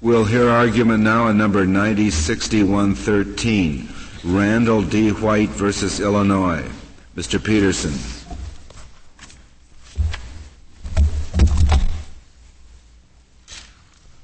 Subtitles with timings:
[0.00, 3.88] We'll hear argument now on number 906113,
[4.22, 5.10] Randall D.
[5.10, 6.64] White versus Illinois.
[7.16, 7.42] Mr.
[7.42, 7.90] Peterson.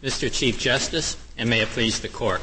[0.05, 0.31] Mr.
[0.31, 2.43] Chief Justice, and may it please the court.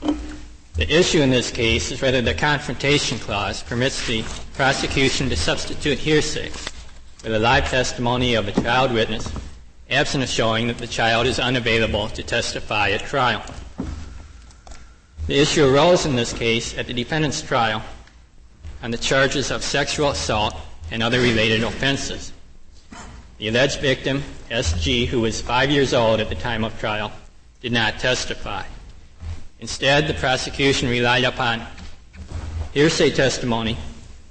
[0.00, 4.24] The issue in this case is whether the Confrontation Clause permits the
[4.54, 9.30] prosecution to substitute hearsay for the live testimony of a child witness
[9.90, 13.42] absent of showing that the child is unavailable to testify at trial.
[15.26, 17.82] The issue arose in this case at the defendant's trial
[18.82, 20.54] on the charges of sexual assault
[20.90, 22.32] and other related offenses.
[23.38, 27.12] The alleged victim, S.G., who was five years old at the time of trial,
[27.60, 28.64] did not testify.
[29.60, 31.62] Instead, the prosecution relied upon
[32.72, 33.76] hearsay testimony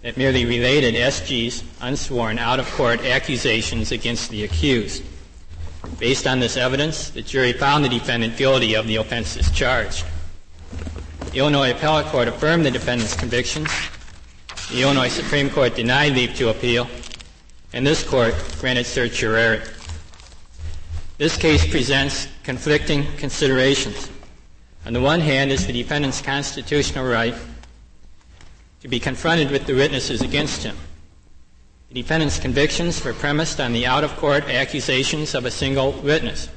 [0.02, 5.04] that merely related S.G.'s unsworn out-of-court accusations against the accused.
[6.00, 10.06] Based on this evidence, the jury found the defendant guilty of the offenses charged.
[11.32, 13.72] The Illinois Appellate Court affirmed the defendant's convictions.
[14.72, 16.88] The Illinois Supreme Court denied leave to appeal,
[17.74, 19.62] and this court granted certiorari.
[21.18, 24.10] This case presents conflicting considerations.
[24.86, 27.34] On the one hand is the defendant's constitutional right
[28.82, 30.78] to be confronted with the witnesses against him.
[31.90, 36.50] The defendant's convictions were premised on the out-of-court accusations of a single witness.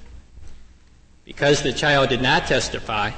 [1.25, 3.13] Because the child did not testify,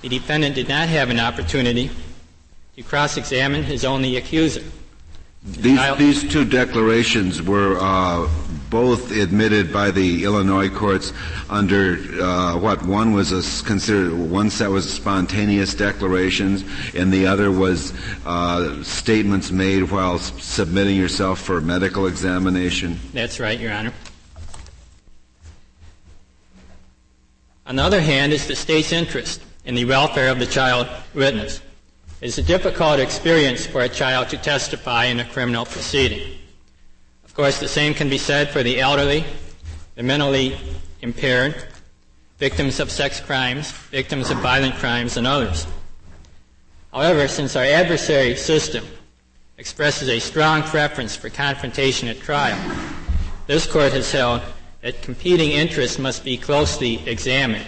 [0.00, 1.90] the defendant did not have an opportunity
[2.76, 4.62] to cross-examine his only accuser.
[5.42, 8.28] These, these two declarations were uh,
[8.68, 11.14] both admitted by the Illinois courts
[11.48, 16.62] under uh, what one was a considered one set was spontaneous declarations,
[16.94, 17.94] and the other was
[18.26, 22.98] uh, statements made while submitting yourself for medical examination.
[23.14, 23.92] That's right, Your Honor.
[27.66, 31.62] On the other hand, is the state's interest in the welfare of the child witness.
[32.20, 36.36] It is a difficult experience for a child to testify in a criminal proceeding.
[37.24, 39.24] Of course, the same can be said for the elderly,
[39.94, 40.58] the mentally
[41.00, 41.54] impaired,
[42.36, 45.66] victims of sex crimes, victims of violent crimes, and others.
[46.92, 48.84] However, since our adversary system
[49.56, 52.58] expresses a strong preference for confrontation at trial,
[53.46, 54.42] this court has held
[54.82, 57.64] that competing interests must be closely examined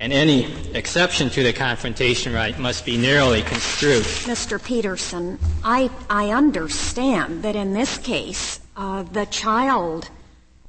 [0.00, 4.02] and any exception to the confrontation right must be narrowly construed.
[4.02, 4.62] Mr.
[4.62, 10.08] Peterson, I, I understand that in this case, uh, the child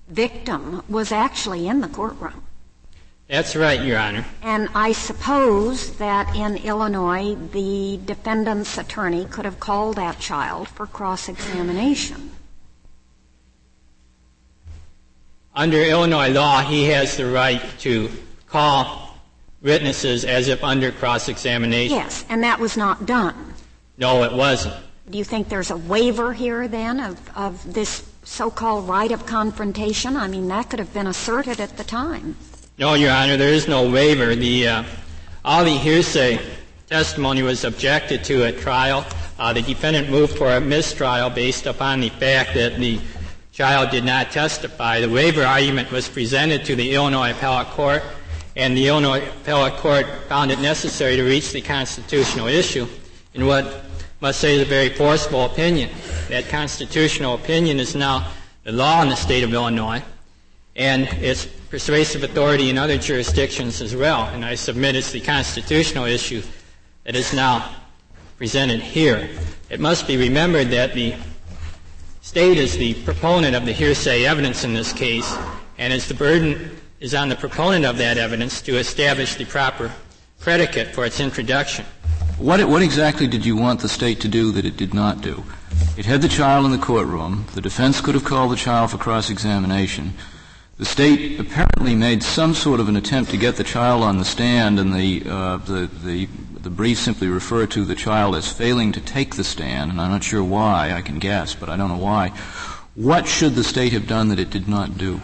[0.10, 2.44] victim was actually in the courtroom.
[3.30, 4.26] That's right, Your Honor.
[4.42, 10.86] And I suppose that in Illinois, the defendant's attorney could have called that child for
[10.86, 12.32] cross examination.
[15.56, 18.12] Under Illinois law, he has the right to
[18.48, 19.11] call
[19.62, 21.96] witnesses as if under cross-examination.
[21.96, 23.54] Yes, and that was not done.
[23.98, 24.76] No, it wasn't.
[25.10, 30.16] Do you think there's a waiver here then of, of this so-called right of confrontation?
[30.16, 32.36] I mean, that could have been asserted at the time.
[32.78, 34.36] No, Your Honor, there is no waiver.
[34.36, 34.84] The uh,
[35.44, 36.40] all the hearsay
[36.88, 39.06] testimony was objected to at trial.
[39.38, 43.00] Uh, the defendant moved for a mistrial based upon the fact that the
[43.52, 45.00] child did not testify.
[45.00, 48.04] The waiver argument was presented to the Illinois Appellate Court
[48.56, 52.88] and the Illinois Appellate Court found it necessary to reach the constitutional issue
[53.34, 53.86] in what
[54.20, 55.90] must say is a very forceful opinion.
[56.30, 58.32] That constitutional opinion is now
[58.64, 60.04] the law in the state of Illinois,
[60.76, 64.26] and it's persuasive authority in other jurisdictions as well.
[64.28, 66.44] And I submit it's the constitutional issue
[67.06, 67.76] that is now
[68.38, 69.30] presented here.
[69.70, 71.16] It must be remembered that the
[72.22, 75.36] state is the proponent of the hearsay evidence in this case,
[75.78, 79.92] and it's the burden is on the proponent of that evidence to establish the proper
[80.40, 81.84] predicate for its introduction.
[82.38, 85.44] What, what exactly did you want the state to do that it did not do?
[85.98, 87.46] It had the child in the courtroom.
[87.56, 90.14] The defense could have called the child for cross-examination.
[90.78, 94.26] The state apparently made some sort of an attempt to get the child on the
[94.26, 96.28] stand, and the, uh, the, the,
[96.60, 100.12] the brief simply referred to the child as failing to take the stand, and I'm
[100.12, 100.92] not sure why.
[100.92, 102.30] I can guess, but I don't know why.
[102.94, 105.22] What should the state have done that it did not do?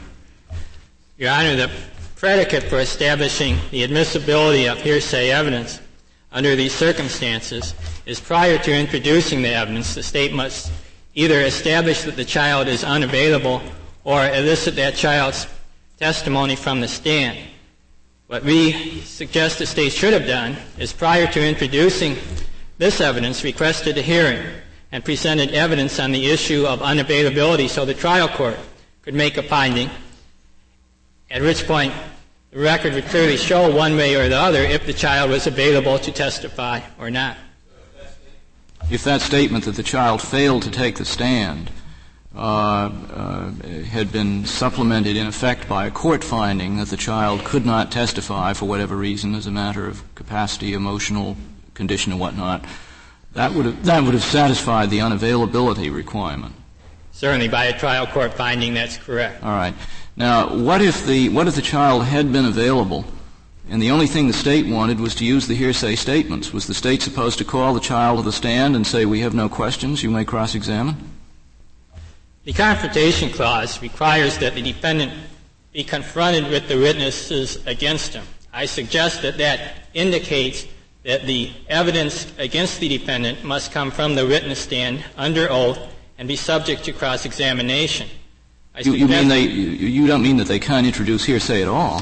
[1.18, 1.72] Your Honor, the
[2.16, 5.82] predicate for establishing the admissibility of hearsay evidence
[6.32, 7.74] under these circumstances
[8.06, 10.72] is prior to introducing the evidence, the state must
[11.16, 13.64] either establish that the child is unavailable
[14.04, 15.48] or elicit that child's
[15.98, 17.40] testimony from the stand.
[18.28, 22.16] What we suggest the state should have done is prior to introducing
[22.78, 24.46] this evidence, requested a hearing
[24.92, 28.58] and presented evidence on the issue of unavailability so the trial court
[29.02, 29.90] could make a finding
[31.30, 31.94] at which point
[32.52, 36.00] the record would clearly show one way or the other if the child was available
[36.00, 37.38] to testify or not.
[38.90, 41.72] If that statement that the child failed to take the stand
[42.34, 43.52] uh, uh,
[43.90, 48.54] had been supplemented in effect by a court finding that the child could not testify
[48.54, 51.36] for whatever reason as a matter of capacity, emotional
[51.74, 52.64] condition, and whatnot,
[53.34, 56.54] that would have, that would have satisfied the unavailability requirement.
[57.12, 59.44] Certainly, by a trial court finding, that's correct.
[59.44, 59.74] All right.
[60.18, 63.06] Now, what if the what if the child had been available,
[63.70, 66.52] and the only thing the state wanted was to use the hearsay statements?
[66.52, 69.36] Was the state supposed to call the child to the stand and say, "We have
[69.36, 70.02] no questions.
[70.02, 70.96] You may cross-examine"?
[72.46, 75.14] The Confrontation Clause requires that the defendant
[75.72, 78.24] be confronted with the witnesses against him.
[78.52, 80.66] I suggest that that indicates
[81.04, 85.78] that the evidence against the defendant must come from the witness stand under oath
[86.18, 88.10] and be subject to cross-examination.
[88.82, 92.02] You, you, mean they, you don't mean that they can't introduce hearsay at all?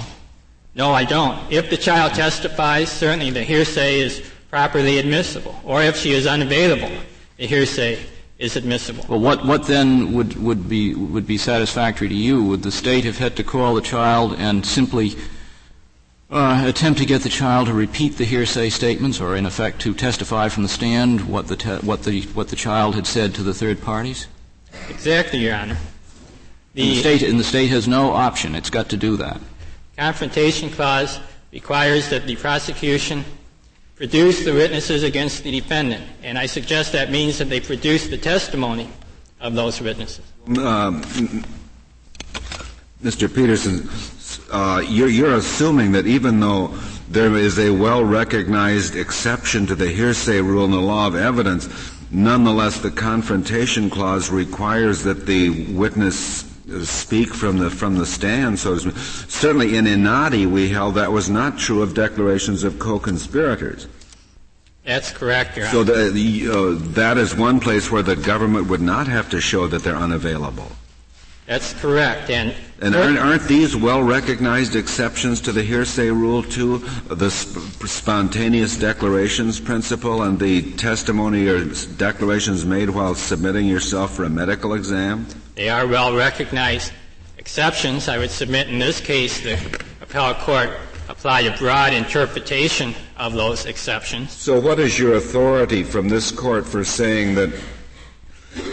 [0.76, 1.40] No, I don't.
[1.50, 5.56] If the child testifies, certainly the hearsay is properly admissible.
[5.64, 6.92] Or if she is unavailable,
[7.38, 8.00] the hearsay
[8.40, 9.06] is admissible.
[9.08, 12.44] Well, what, what then would, would, be, would be satisfactory to you?
[12.44, 15.16] Would the state have had to call the child and simply
[16.30, 19.94] uh, attempt to get the child to repeat the hearsay statements, or in effect to
[19.94, 23.44] testify from the stand what the, te- what the, what the child had said to
[23.44, 24.28] the third parties?
[24.90, 25.78] Exactly, Your Honor.
[26.76, 28.54] The, and the, state, and the state has no option.
[28.54, 29.40] It's got to do that.
[29.96, 31.22] Confrontation clause
[31.54, 33.24] requires that the prosecution
[33.96, 36.04] produce the witnesses against the defendant.
[36.22, 38.90] And I suggest that means that they produce the testimony
[39.40, 40.26] of those witnesses.
[40.48, 41.02] Um,
[43.02, 43.34] Mr.
[43.34, 43.88] Peterson,
[44.52, 46.68] uh, you're, you're assuming that even though
[47.08, 51.70] there is a well recognized exception to the hearsay rule in the law of evidence,
[52.12, 58.60] nonetheless the confrontation clause requires that the witness speak from the from the stand.
[58.60, 63.88] So certainly in Inadi, we held that was not true of declarations of co-conspirators.
[64.84, 68.82] That's correct, Your so the, the, uh, that is one place where the government would
[68.82, 70.72] not have to show that they're unavailable.
[71.48, 76.80] That's correct, and and aren't, aren't, these well recognized exceptions to the hearsay rule too?
[77.08, 81.66] The sp- spontaneous declarations principle and the testimony or
[81.98, 85.28] declarations made while submitting yourself for a medical exam?
[85.56, 86.92] They are well recognized
[87.38, 88.10] exceptions.
[88.10, 89.54] I would submit in this case the
[90.02, 90.70] appellate court
[91.08, 94.32] applied a broad interpretation of those exceptions.
[94.32, 97.54] So, what is your authority from this court for saying that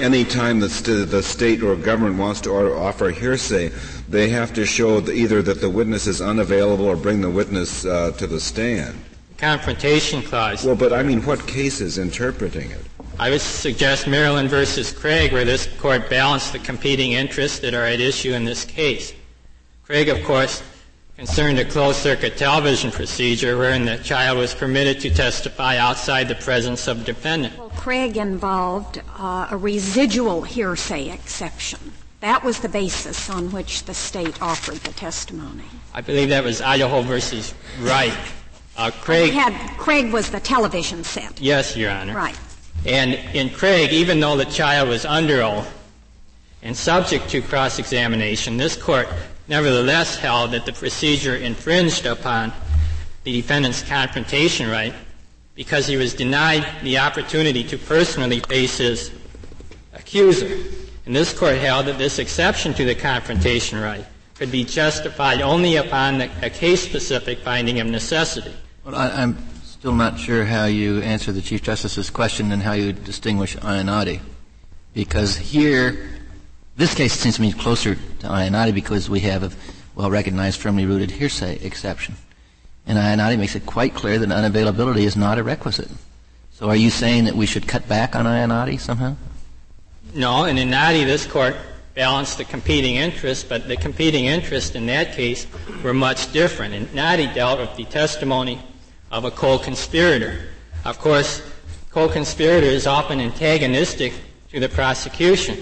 [0.01, 3.71] any time the, st- the state or government wants to offer hearsay,
[4.09, 8.13] they have to show either that the witness is unavailable or bring the witness uh,
[8.13, 8.99] to the stand?
[9.39, 10.65] Confrontation clause.
[10.65, 12.85] Well, but I mean, what case is interpreting it?
[13.19, 17.85] I would suggest Maryland versus Craig, where this court balanced the competing interests that are
[17.85, 19.13] at issue in this case.
[19.85, 20.63] Craig, of course,
[21.17, 26.35] concerned a closed circuit television procedure wherein the child was permitted to testify outside the
[26.37, 27.57] presence of defendant.
[27.59, 31.93] Well, Craig involved uh, a residual hearsay exception.
[32.21, 35.65] That was the basis on which the state offered the testimony.
[35.93, 38.17] I believe that was Idaho versus Wright.
[38.77, 41.41] Uh, Craig had Craig was the television set.
[41.41, 42.15] Yes, Your Honor.
[42.15, 42.39] Right.
[42.85, 45.73] And in Craig, even though the child was under oath
[46.63, 49.09] and subject to cross-examination, this court
[49.49, 52.53] nevertheless held that the procedure infringed upon
[53.25, 54.95] the defendant's confrontation right
[55.55, 59.13] because he was denied the opportunity to personally face his
[59.93, 60.59] accuser.
[61.07, 64.05] And this court held that this exception to the confrontation right
[64.35, 68.55] could be justified only upon a case-specific finding of necessity.
[68.85, 69.35] Well, I, am
[69.83, 74.21] still not sure how you answer the Chief Justice's question and how you distinguish Inadi.
[74.95, 76.09] Because here,
[76.77, 79.51] this case seems to me closer to Inadi because we have a
[79.97, 82.15] well-recognized, firmly rooted hearsay exception.
[82.87, 85.91] And Inadi makes it quite clear that unavailability is not a requisite.
[86.53, 89.17] So are you saying that we should cut back on Inadi somehow?
[90.15, 91.57] No, and in Inadi, this court
[91.97, 95.49] balanced the competing interests, but the competing interests in that case
[95.83, 96.73] were much different.
[96.73, 98.61] And Inadi dealt with the testimony
[99.13, 100.41] of a co-conspirator.
[100.85, 101.43] Of course,
[101.91, 104.15] co-conspirator is often antagonistic
[104.51, 105.59] to the prosecution.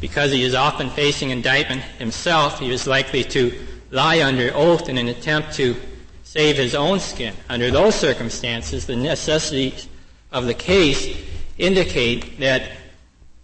[0.00, 3.52] Because he is often facing indictment himself, he is likely to
[3.90, 5.74] lie under oath in an attempt to
[6.22, 7.34] save his own skin.
[7.48, 9.88] Under those circumstances, the necessities
[10.30, 11.18] of the case
[11.58, 12.70] indicate that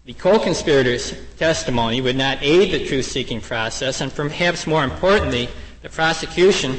[0.05, 5.49] the co-conspirator's testimony would not aid the truth-seeking process, and perhaps more importantly,
[5.83, 6.79] the prosecution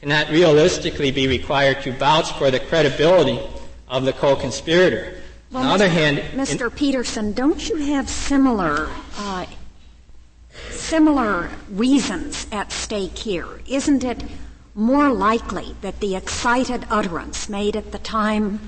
[0.00, 3.40] cannot realistically be required to vouch for the credibility
[3.88, 5.20] of the co-conspirator.
[5.50, 6.66] Well, On the other hand, Mr.
[6.66, 9.46] In, Peterson, don't you have similar uh,
[10.70, 13.60] similar reasons at stake here?
[13.66, 14.22] Isn't it
[14.74, 18.60] more likely that the excited utterance made at the time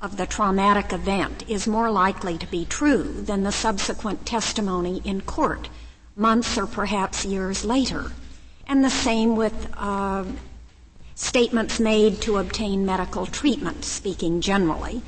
[0.00, 5.20] of the traumatic event is more likely to be true than the subsequent testimony in
[5.22, 5.68] court,
[6.14, 8.12] months or perhaps years later.
[8.68, 10.24] And the same with uh,
[11.18, 15.02] statements made to obtain medical treatment, speaking generally.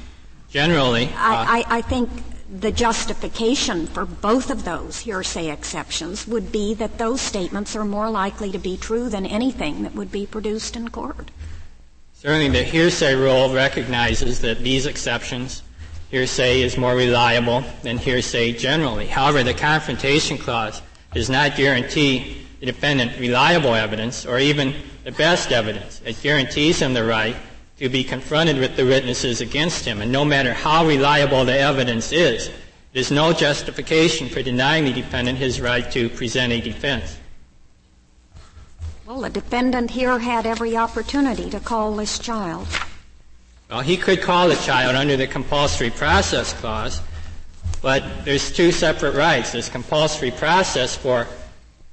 [0.51, 1.07] Generally.
[1.07, 2.11] Uh, I, I, I think
[2.53, 8.11] the justification for both of those hearsay exceptions would be that those statements are more
[8.11, 11.31] likely to be true than anything that would be produced in court.
[12.15, 15.63] Certainly, the hearsay rule recognizes that these exceptions,
[16.11, 19.07] hearsay is more reliable than hearsay generally.
[19.07, 20.83] However, the Confrontation Clause
[21.15, 26.03] does not guarantee the defendant reliable evidence or even the best evidence.
[26.05, 27.37] It guarantees him the right
[27.79, 30.03] to be confronted with the witnesses against him.
[30.03, 32.51] And no matter how reliable the evidence is,
[32.93, 37.17] there's no justification for denying the defendant his right to present a defense.
[39.07, 42.69] Well, the defendant here had every opportunity to call this child.
[43.71, 47.01] Well, he could call the child under the compulsory process clause,
[47.81, 49.53] but there's two separate rights.
[49.53, 51.27] There's compulsory process for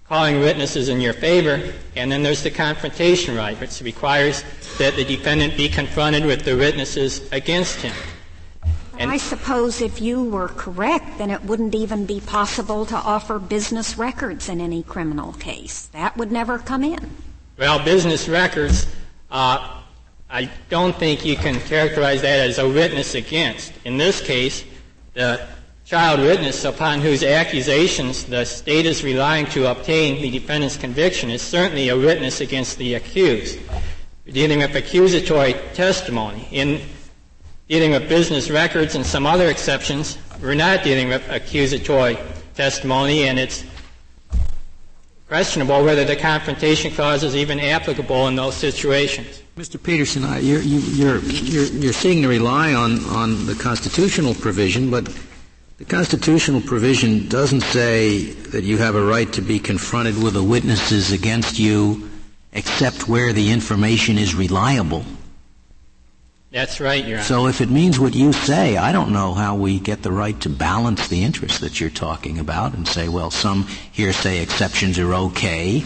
[0.08, 4.44] calling witnesses in your favor, and then there's the confrontation right, which requires
[4.78, 7.94] that the defendant be confronted with the witnesses against him.
[9.00, 13.38] And I suppose if you were correct, then it wouldn't even be possible to offer
[13.38, 15.88] business records in any criminal case.
[15.88, 17.12] That would never come in.
[17.58, 18.88] Well, business records,
[19.30, 19.82] uh,
[20.30, 23.74] I don't think you can characterize that as a witness against.
[23.86, 24.64] In this case,
[25.14, 25.48] the
[25.88, 31.42] child witness upon whose accusations the state is relying to obtain the defendant's conviction is
[31.42, 33.58] certainly a witness against the accused.
[34.30, 36.46] Dealing with accusatory testimony.
[36.52, 36.82] In
[37.70, 42.18] dealing with business records and some other exceptions, we're not dealing with accusatory
[42.54, 43.64] testimony, and it's
[45.30, 49.42] questionable whether the confrontation clause is even applicable in those situations.
[49.56, 49.82] Mr.
[49.82, 55.08] Peterson, you're, you're, you're, you're seeking to rely on, on the constitutional provision, but
[55.78, 60.44] the constitutional provision doesn't say that you have a right to be confronted with the
[60.44, 62.10] witnesses against you
[62.52, 65.06] except where the information is reliable.
[66.50, 67.26] That's right, Your Honor.
[67.26, 70.40] So if it means what you say, I don't know how we get the right
[70.42, 75.14] to balance the interests that you're talking about and say, well, some hearsay exceptions are
[75.14, 75.84] okay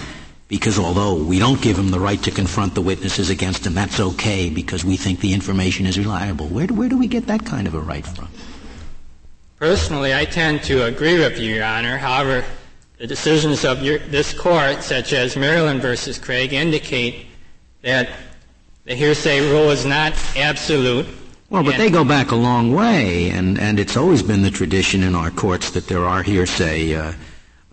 [0.48, 4.00] because although we don't give them the right to confront the witnesses against them, that's
[4.00, 6.48] okay because we think the information is reliable.
[6.48, 8.30] Where do, where do we get that kind of a right from?
[9.62, 11.96] Personally, I tend to agree with you, Your Honor.
[11.96, 12.44] However,
[12.98, 17.28] the decisions of your, this court, such as Maryland versus Craig, indicate
[17.84, 18.10] that
[18.86, 21.06] the hearsay rule is not absolute.
[21.52, 25.04] Well, but they go back a long way, and, and it's always been the tradition
[25.04, 27.14] in our courts that there are hearsay, uh,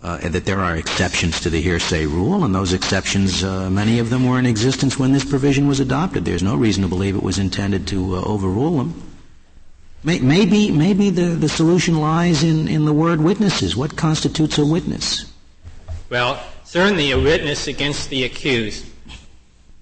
[0.03, 4.11] uh, that there are exceptions to the hearsay rule, and those exceptions, uh, many of
[4.11, 6.23] them were in existence when this provision was adopted.
[6.23, 9.08] There's no reason to believe it was intended to uh, overrule them.
[10.03, 13.75] Maybe, maybe the, the solution lies in, in the word witnesses.
[13.75, 15.31] What constitutes a witness?
[16.09, 18.85] Well, certainly a witness against the accused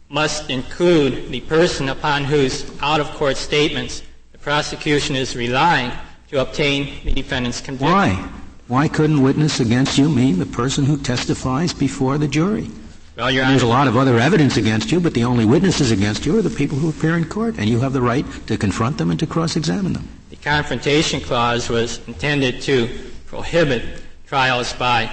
[0.10, 5.92] must include the person upon whose out of court statements the prosecution is relying
[6.30, 7.94] to obtain the defendant's conviction.
[7.94, 8.30] Why?
[8.68, 12.70] Why couldn't witness against you mean the person who testifies before the jury?
[13.18, 15.90] Well, Your Honor, There's a lot of other evidence against you, but the only witnesses
[15.90, 18.58] against you are the people who appear in court, and you have the right to
[18.58, 20.08] confront them and to cross-examine them.
[20.30, 22.88] The Confrontation Clause was intended to
[23.26, 23.84] prohibit
[24.28, 25.12] trials by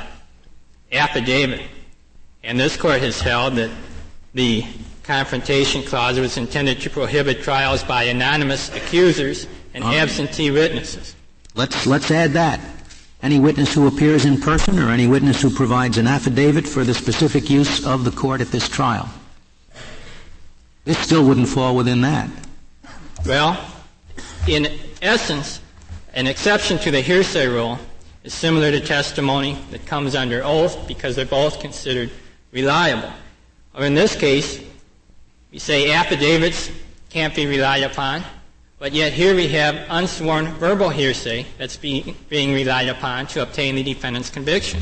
[0.92, 1.62] affidavit,
[2.42, 3.70] and this court has held that
[4.34, 4.66] the
[5.02, 11.16] Confrontation Clause was intended to prohibit trials by anonymous accusers and absentee witnesses.
[11.54, 12.61] Let's, let's add that
[13.25, 16.93] any witness who appears in person or any witness who provides an affidavit for the
[16.93, 19.09] specific use of the court at this trial.
[20.85, 22.28] This still wouldn't fall within that.
[23.25, 23.59] Well,
[24.47, 24.69] in
[25.00, 25.62] essence,
[26.12, 27.78] an exception to the hearsay rule
[28.25, 32.11] is similar to testimony that comes under oath because they're both considered
[32.52, 33.11] reliable.
[33.75, 34.62] Or in this case,
[35.50, 36.71] we say affidavits
[37.09, 38.23] can't be relied upon
[38.85, 43.76] but yet here we have unsworn verbal hearsay that's being, being relied upon to obtain
[43.76, 44.79] the defendant's conviction.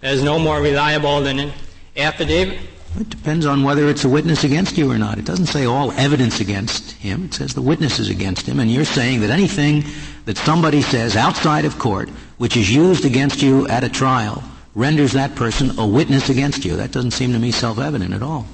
[0.00, 1.52] That is no more reliable than an
[1.94, 2.58] affidavit.
[2.98, 5.18] It depends on whether it's a witness against you or not.
[5.18, 7.26] It doesn't say all evidence against him.
[7.26, 8.58] It says the witness is against him.
[8.58, 9.84] And you're saying that anything
[10.24, 14.42] that somebody says outside of court, which is used against you at a trial,
[14.74, 16.76] renders that person a witness against you.
[16.76, 18.46] That doesn't seem to me self-evident at all.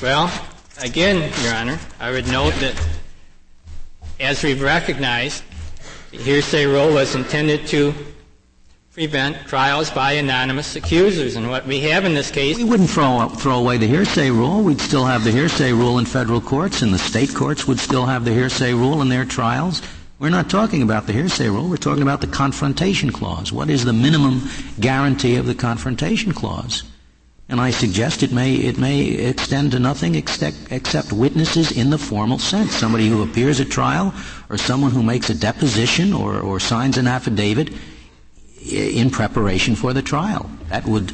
[0.00, 0.32] Well,
[0.78, 2.82] again, Your Honor, I would note that
[4.20, 5.42] as we've recognized,
[6.10, 7.94] the hearsay rule was intended to
[8.92, 11.36] prevent trials by anonymous accusers.
[11.36, 12.56] And what we have in this case.
[12.56, 14.62] We wouldn't throw, throw away the hearsay rule.
[14.62, 18.06] We'd still have the hearsay rule in federal courts, and the state courts would still
[18.06, 19.82] have the hearsay rule in their trials.
[20.18, 21.68] We're not talking about the hearsay rule.
[21.68, 23.52] We're talking about the confrontation clause.
[23.52, 24.48] What is the minimum
[24.80, 26.84] guarantee of the confrontation clause?
[27.48, 31.98] And I suggest it may, it may extend to nothing except, except witnesses in the
[31.98, 32.74] formal sense.
[32.74, 34.12] Somebody who appears at trial
[34.50, 37.72] or someone who makes a deposition or, or signs an affidavit
[38.68, 40.50] in preparation for the trial.
[40.70, 41.12] That would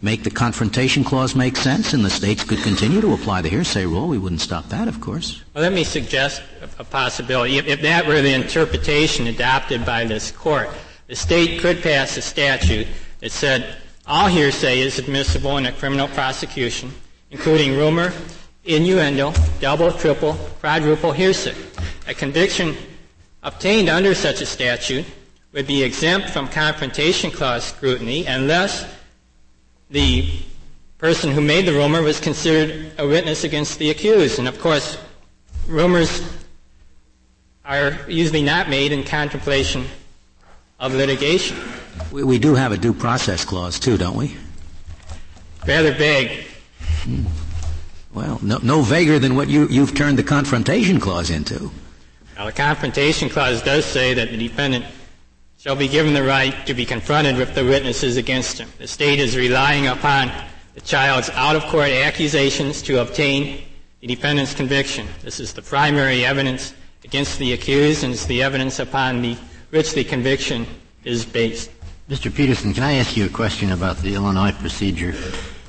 [0.00, 3.86] make the confrontation clause make sense and the states could continue to apply the hearsay
[3.86, 4.06] rule.
[4.06, 5.42] We wouldn't stop that, of course.
[5.54, 6.42] Well, let me suggest
[6.78, 7.58] a possibility.
[7.58, 10.68] If, if that were the interpretation adopted by this court,
[11.08, 12.86] the state could pass a statute
[13.20, 16.92] that said all hearsay is admissible in a criminal prosecution,
[17.30, 18.12] including rumor,
[18.64, 21.54] innuendo, double, triple, quadruple hearsay.
[22.06, 22.76] A conviction
[23.42, 25.06] obtained under such a statute
[25.52, 28.84] would be exempt from confrontation clause scrutiny unless
[29.90, 30.28] the
[30.98, 34.38] person who made the rumor was considered a witness against the accused.
[34.38, 34.98] And of course,
[35.66, 36.22] rumors
[37.64, 39.86] are usually not made in contemplation
[40.78, 41.56] of litigation.
[42.10, 44.36] We, we do have a due process clause too, don't we?
[45.66, 46.46] Rather vague.
[47.02, 47.24] Hmm.
[48.12, 51.70] Well, no, no vaguer than what you, you've turned the confrontation clause into.
[52.36, 54.84] Now, the confrontation clause does say that the defendant
[55.58, 58.68] shall be given the right to be confronted with the witnesses against him.
[58.78, 60.30] The state is relying upon
[60.74, 63.64] the child's out-of-court accusations to obtain
[64.00, 65.06] the defendant's conviction.
[65.22, 66.74] This is the primary evidence
[67.04, 69.36] against the accused, and it's the evidence upon the,
[69.70, 70.66] which the conviction
[71.04, 71.70] is based.
[72.08, 72.34] Mr.
[72.34, 75.14] Peterson, can I ask you a question about the Illinois procedure?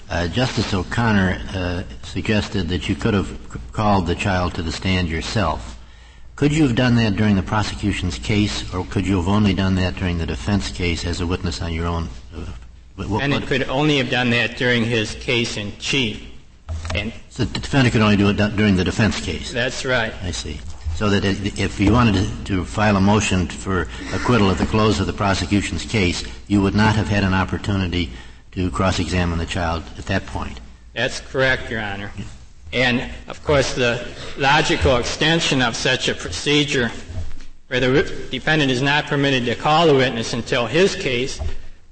[0.10, 5.08] Uh, Justice O'Connor uh, suggested that you could have called the child to the stand
[5.08, 5.80] yourself.
[6.36, 9.75] Could you have done that during the prosecution's case, or could you have only done
[9.75, 12.10] that during the defense case as a witness on your own?
[12.36, 12.46] Uh,
[12.98, 16.22] what, and it could only have done that during his case in chief.
[16.94, 19.54] And so the defendant could only do it during the defense case.
[19.54, 20.13] That's right.
[20.22, 20.60] I see
[20.96, 25.08] so that if you wanted to, file a motion for acquittal at the close of
[25.08, 28.10] the prosecution's case, you would not have had an opportunity
[28.51, 30.60] to cross-examine the child at that point.
[30.94, 32.12] That's correct, Your Honor.
[32.72, 36.92] And, of course, the logical extension of such a procedure
[37.68, 41.42] where the defendant is not permitted to call the witness until his case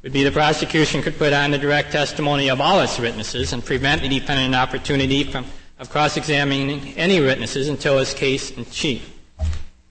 [0.01, 3.65] would be the prosecution could put on the direct testimony of all its witnesses and
[3.65, 5.45] prevent the defendant an opportunity from
[5.79, 9.17] of cross-examining any witnesses until his case in chief.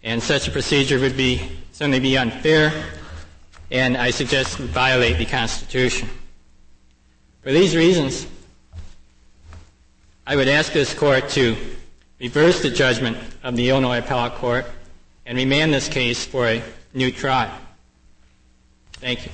[0.02, 1.40] And such a procedure would be
[1.72, 2.72] certainly be unfair,
[3.70, 6.08] and I suggest would violate the Constitution.
[7.42, 8.26] For these reasons,
[10.26, 11.56] I would ask this court to
[12.20, 14.64] reverse the judgment of the Illinois Appellate Court
[15.26, 16.62] and remand this case for a
[16.94, 17.52] new trial.
[18.94, 19.32] Thank you.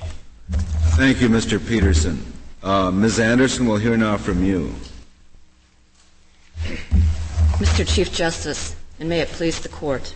[0.97, 1.65] Thank you, Mr.
[1.65, 2.25] Peterson.
[2.63, 3.19] Uh, Ms.
[3.19, 4.73] Anderson, we'll hear now from you.
[7.59, 7.85] Mr.
[7.85, 10.15] Chief Justice, and may it please the Court.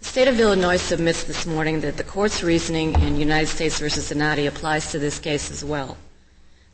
[0.00, 3.86] The State of Illinois submits this morning that the Court's reasoning in United States v.
[3.86, 5.96] Inadi applies to this case as well.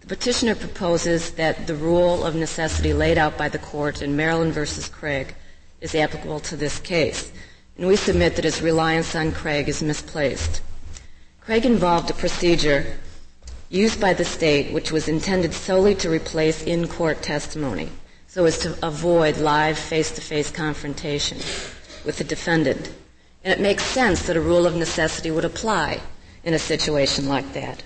[0.01, 4.53] The petitioner proposes that the rule of necessity laid out by the Court in Maryland
[4.53, 4.65] v.
[4.91, 5.37] Craig
[5.81, 7.31] is applicable to this case,
[7.77, 10.61] and we submit that his reliance on Craig is misplaced.
[11.41, 12.99] Craig involved a procedure
[13.71, 17.91] used by the state which was intended solely to replace in-court testimony
[18.39, 21.37] so as to avoid live face-to-face confrontation
[22.05, 22.89] with the defendant.
[23.43, 26.01] And it makes sense that a rule of necessity would apply
[26.45, 27.83] in a situation like that.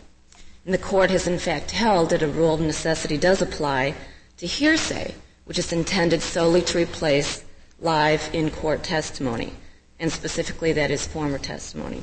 [0.66, 3.94] And the court has in fact held that a rule of necessity does apply
[4.36, 5.14] to hearsay,
[5.46, 7.42] which is intended solely to replace
[7.80, 9.54] live in-court testimony,
[9.98, 12.02] and specifically that is former testimony.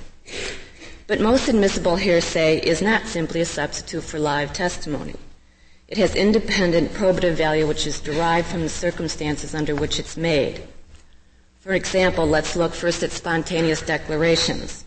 [1.06, 5.14] But most admissible hearsay is not simply a substitute for live testimony.
[5.90, 10.62] It has independent probative value which is derived from the circumstances under which it's made.
[11.62, 14.86] For example, let's look first at spontaneous declarations.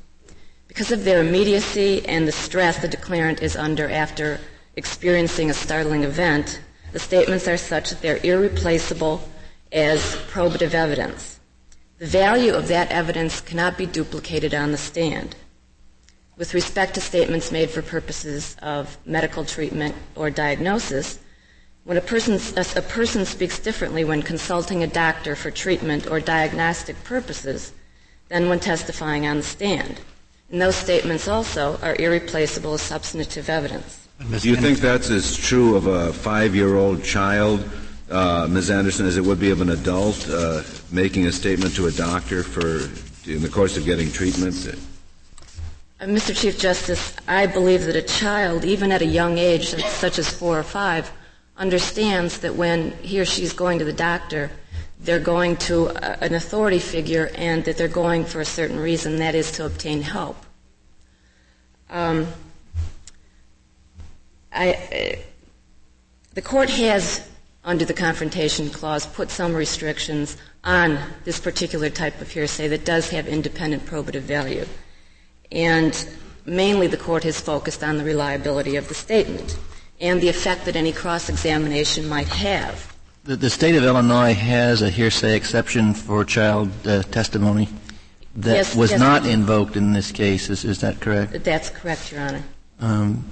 [0.69, 4.39] Because of their immediacy and the stress the declarant is under after
[4.77, 6.61] experiencing a startling event,
[6.93, 9.29] the statements are such that they're irreplaceable
[9.73, 11.41] as probative evidence.
[11.99, 15.35] The value of that evidence cannot be duplicated on the stand.
[16.37, 21.19] With respect to statements made for purposes of medical treatment or diagnosis,
[21.85, 27.03] when a person, a person speaks differently when consulting a doctor for treatment or diagnostic
[27.05, 27.73] purposes
[28.29, 30.01] than when testifying on the stand.
[30.51, 34.09] And those statements also are irreplaceable as substantive evidence.
[34.41, 37.69] Do you think that's as true of a five-year-old child,
[38.11, 38.71] uh, Ms.
[38.71, 42.43] Anderson, as it would be of an adult uh, making a statement to a doctor
[42.43, 42.89] for
[43.29, 44.55] in the course of getting treatment?
[46.03, 46.37] Uh, Mr.
[46.37, 50.59] Chief Justice, I believe that a child, even at a young age, such as four
[50.59, 51.13] or five,
[51.57, 54.51] understands that when he or she is going to the doctor,
[54.99, 59.19] they're going to a, an authority figure and that they're going for a certain reason,
[59.19, 60.37] that is to obtain help.
[61.89, 62.27] Um,
[64.53, 65.19] I, uh,
[66.35, 67.31] the court has,
[67.65, 73.11] under the Confrontation Clause, put some restrictions on this particular type of hearsay that does
[73.11, 74.67] have independent probative value.
[75.53, 76.09] And
[76.45, 79.59] mainly the court has focused on the reliability of the statement
[80.01, 82.93] and the effect that any cross-examination might have.
[83.25, 87.69] The, the, state of Illinois has a hearsay exception for child uh, testimony
[88.35, 90.51] that yes, was yes, not invoked in this case.
[90.51, 91.45] Is, is that correct?
[91.45, 92.43] That's correct, Your Honor.
[92.81, 93.25] Um,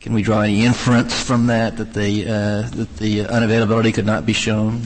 [0.00, 4.24] can we draw any inference from that that the uh, that the unavailability could not
[4.24, 4.82] be shown?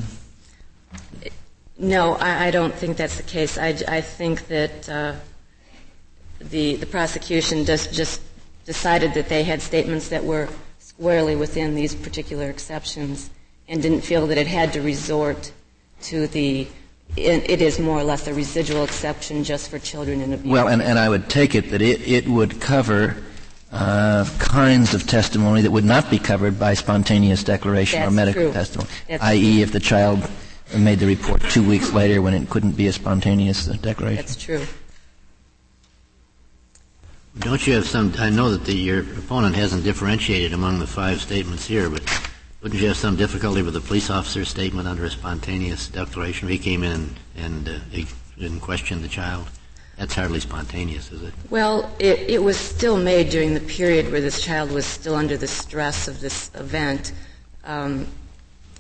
[1.79, 3.57] No, I, I don't think that's the case.
[3.57, 5.15] I, I think that uh,
[6.51, 8.21] the the prosecution just just
[8.65, 13.31] decided that they had statements that were squarely within these particular exceptions
[13.69, 15.53] and didn't feel that it had to resort
[16.03, 16.67] to the
[17.17, 20.51] it is more or less a residual exception just for children in abuse.
[20.51, 23.17] Well, and, and I would take it that it, it would cover
[23.71, 28.43] uh, kinds of testimony that would not be covered by spontaneous declaration That's or medical
[28.43, 28.53] true.
[28.53, 30.29] testimony, i.e., if the child
[30.77, 34.17] made the report two weeks later when it couldn't be a spontaneous declaration.
[34.17, 34.65] That's true.
[37.41, 38.13] Don't you have some?
[38.19, 42.03] I know that the, your opponent hasn't differentiated among the five statements here, but
[42.63, 46.49] wouldn't you have some difficulty with the police officer's statement under a spontaneous declaration?
[46.49, 47.79] He came in and uh,
[48.39, 49.49] didn't question the child,
[49.99, 51.35] that's hardly spontaneous, is it?
[51.51, 55.37] Well, it, it was still made during the period where this child was still under
[55.37, 57.13] the stress of this event.
[57.65, 58.07] Um,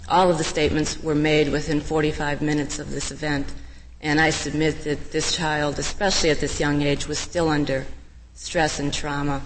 [0.09, 3.53] all of the statements were made within 45 minutes of this event,
[4.01, 7.85] and I submit that this child, especially at this young age, was still under
[8.35, 9.42] stress and trauma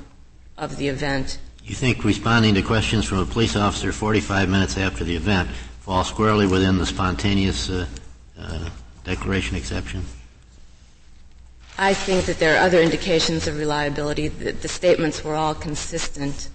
[0.57, 1.39] of the event.
[1.65, 6.09] You think responding to questions from a police officer 45 minutes after the event falls
[6.09, 7.87] squarely within the spontaneous uh,
[8.39, 8.71] uh,
[9.05, 10.05] declaration exception?
[11.79, 14.29] I think that there are other indications of reliability.
[14.29, 16.49] The, the statements were all consistent.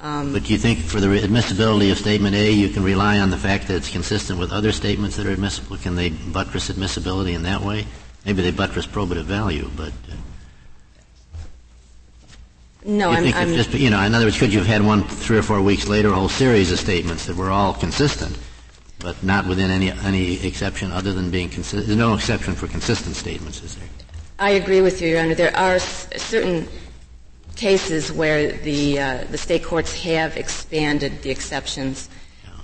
[0.00, 3.30] Um, but do you think for the admissibility of statement A, you can rely on
[3.30, 5.76] the fact that it's consistent with other statements that are admissible?
[5.78, 7.86] Can they buttress admissibility in that way?
[8.26, 9.92] Maybe they buttress probative value, but.
[10.10, 10.14] Uh,
[12.88, 15.04] no, I'm, think I'm just, you know, in other words, could you have had one
[15.04, 18.36] three or four weeks later, a whole series of statements that were all consistent,
[18.98, 21.86] but not within any any exception other than being consistent?
[21.86, 23.88] There's no exception for consistent statements, is there?
[24.38, 25.34] I agree with you, Your Honor.
[25.34, 26.66] There are s- certain
[27.56, 32.08] cases where the uh, the state courts have expanded the exceptions,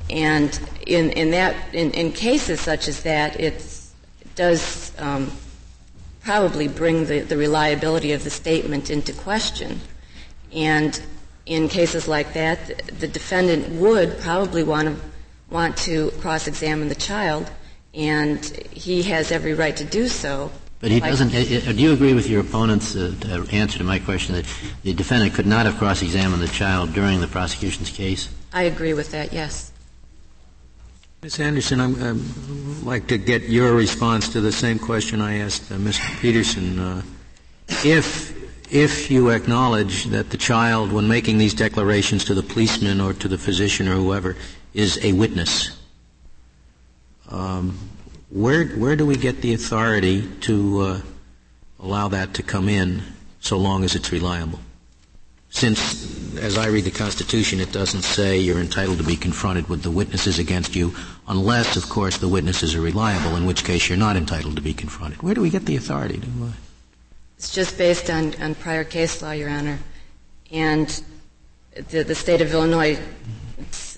[0.08, 3.62] and in in that in, in cases such as that, it
[4.36, 5.30] does um,
[6.22, 9.80] probably bring the, the reliability of the statement into question.
[10.54, 11.00] And
[11.46, 14.96] in cases like that, the defendant would probably want to
[15.50, 17.50] want to cross-examine the child,
[17.92, 20.50] and he has every right to do so.
[20.80, 21.34] But he doesn't.
[21.34, 23.14] Uh, uh, do you agree with your opponent's uh,
[23.52, 24.46] answer to my question that
[24.82, 28.28] the defendant could not have cross-examined the child during the prosecution's case?
[28.52, 29.32] I agree with that.
[29.32, 29.72] Yes.
[31.22, 31.40] Ms.
[31.40, 35.76] Anderson, I'd um, like to get your response to the same question I asked uh,
[35.76, 36.20] Mr.
[36.20, 36.78] Peterson.
[36.78, 37.02] Uh,
[37.82, 38.43] if
[38.74, 43.28] if you acknowledge that the child, when making these declarations to the policeman or to
[43.28, 44.36] the physician or whoever,
[44.74, 45.80] is a witness,
[47.30, 47.78] um,
[48.30, 51.00] where where do we get the authority to uh,
[51.78, 53.00] allow that to come in,
[53.40, 54.58] so long as it's reliable?
[55.50, 59.84] Since, as I read the Constitution, it doesn't say you're entitled to be confronted with
[59.84, 60.92] the witnesses against you,
[61.28, 64.74] unless, of course, the witnesses are reliable, in which case you're not entitled to be
[64.74, 65.22] confronted.
[65.22, 66.26] Where do we get the authority to?
[66.26, 66.50] Uh,
[67.44, 69.78] it's just based on, on prior case law, Your Honor.
[70.50, 70.88] And
[71.90, 72.98] the, the state of Illinois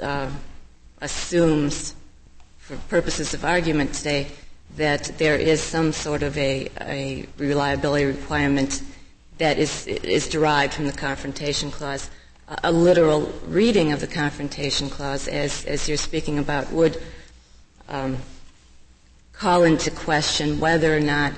[0.02, 0.28] uh,
[1.00, 1.94] assumes,
[2.59, 4.26] for purposes of argument today,
[4.76, 8.82] that there is some sort of a, a reliability requirement
[9.38, 12.11] that is, is derived from the Confrontation Clause.
[12.48, 17.00] A, a literal reading of the Confrontation Clause, as, as you're speaking about, would
[17.88, 18.16] um,
[19.32, 21.32] call into question whether or not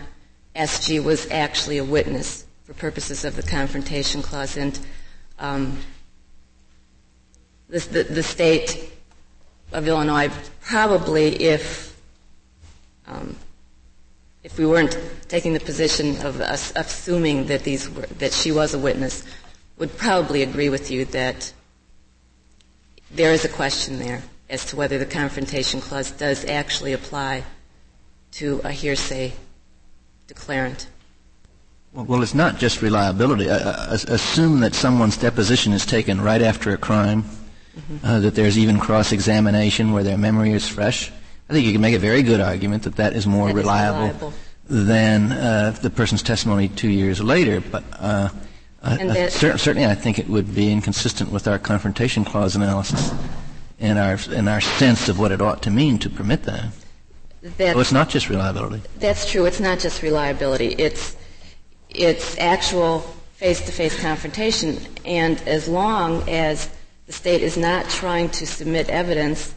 [0.59, 4.57] SG was actually a witness for purposes of the Confrontation Clause.
[4.57, 4.79] And
[5.39, 5.79] um,
[7.69, 8.93] the, the, the, state
[9.73, 11.97] of Illinois probably, if
[13.07, 13.37] um,
[14.43, 18.75] if we weren't taking the position of us assuming that these were, that she was
[18.75, 19.25] a witness,
[19.79, 21.53] would probably agree with you that
[23.13, 27.45] there is a question there as to whether the Confrontation Clause does actually apply
[28.33, 29.33] to a hearsay
[30.29, 30.87] declarant.
[31.93, 33.49] Well, it's not just reliability.
[33.51, 38.07] Uh, assume that someone's deposition is taken right after a crime, mm-hmm.
[38.07, 41.11] uh, that there's even cross-examination where their memory is fresh.
[41.49, 44.05] I think you can make a very good argument that that is more that reliable,
[44.05, 44.33] is reliable,
[44.69, 47.61] than uh, the person's testimony two years later.
[47.63, 48.29] But uh,
[48.83, 53.13] uh, cer- certainly, I think it would be inconsistent with our confrontation clause analysis
[53.81, 56.67] and our and our sense of what it ought to mean to permit that.
[57.43, 58.83] That's, so it's not just reliability.
[58.99, 59.45] That's true.
[59.45, 60.69] It's not just reliability.
[60.69, 61.17] It's
[61.91, 63.01] it's actual
[63.35, 64.79] face-to-face confrontation.
[65.05, 66.69] And as long as
[67.07, 69.55] the state is not trying to submit evidence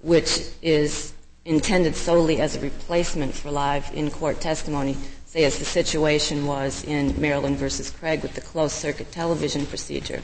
[0.00, 1.12] which is
[1.44, 7.20] intended solely as a replacement for live in-court testimony, say as the situation was in
[7.20, 10.22] Maryland versus Craig with the closed circuit television procedure,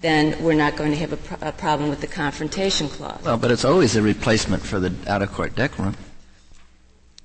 [0.00, 3.20] then we're not going to have a, pr- a problem with the confrontation clause.
[3.24, 5.96] Well, but it's always a replacement for the out-of-court decorum.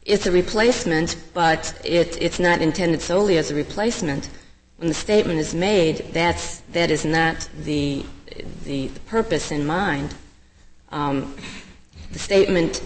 [0.06, 4.30] It's a replacement, but it, it's not intended solely as a replacement.
[4.78, 8.04] When the statement is made, that's, that is not the,
[8.66, 10.16] the, the purpose in mind.
[10.92, 11.36] Um,
[12.12, 12.84] the statement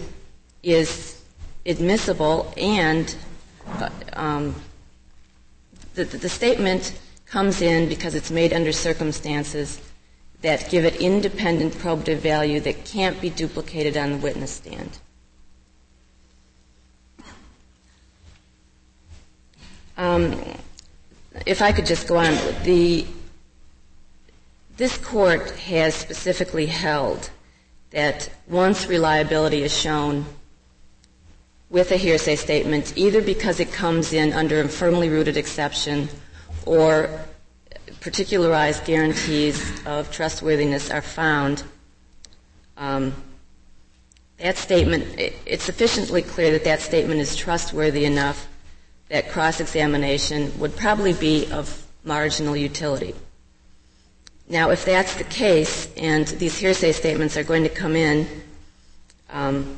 [0.62, 1.22] is
[1.66, 3.14] admissible and
[3.66, 4.54] uh, um,
[5.94, 6.98] the, the statement
[7.30, 9.80] comes in because it's made under circumstances
[10.40, 14.98] that give it independent probative value that can't be duplicated on the witness stand.
[19.96, 20.40] Um,
[21.44, 23.04] if I could just go on, the
[24.76, 27.30] this court has specifically held
[27.90, 30.24] that once reliability is shown
[31.68, 36.08] with a hearsay statement, either because it comes in under a firmly rooted exception
[36.66, 37.08] or
[38.00, 41.62] particularized guarantees of trustworthiness are found,
[42.76, 43.14] um,
[44.38, 45.04] that statement,
[45.46, 48.46] it's sufficiently clear that that statement is trustworthy enough
[49.08, 53.14] that cross-examination would probably be of marginal utility.
[54.48, 58.26] Now, if that's the case, and these hearsay statements are going to come in,
[59.30, 59.76] um,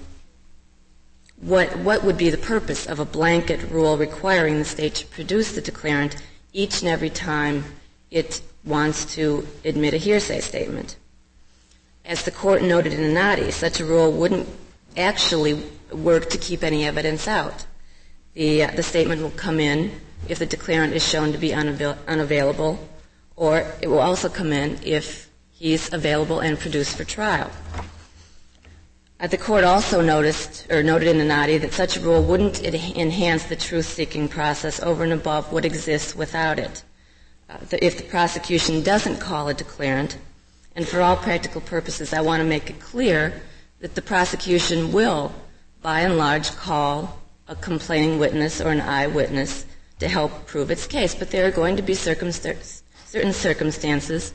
[1.41, 5.53] what, what would be the purpose of a blanket rule requiring the state to produce
[5.53, 6.17] the declarant
[6.53, 7.65] each and every time
[8.11, 10.97] it wants to admit a hearsay statement?
[12.05, 14.49] As the court noted in Inadi, such a rule wouldn't
[14.97, 17.67] actually work to keep any evidence out.
[18.35, 21.99] The, uh, the statement will come in if the declarant is shown to be unavail-
[22.07, 22.89] unavailable,
[23.37, 27.51] or it will also come in if he's available and produced for trial.
[29.21, 33.45] Uh, the court also noticed, or noted in Inadi, that such a rule wouldn't enhance
[33.45, 36.83] the truth-seeking process over and above what exists without it.
[37.51, 40.17] Uh, if the prosecution doesn't call a declarant,
[40.75, 43.43] and for all practical purposes, I want to make it clear
[43.81, 45.33] that the prosecution will,
[45.83, 49.67] by and large, call a complaining witness or an eyewitness
[49.99, 51.15] to help prove its case.
[51.15, 52.33] But there are going to be certain
[53.33, 54.33] circumstances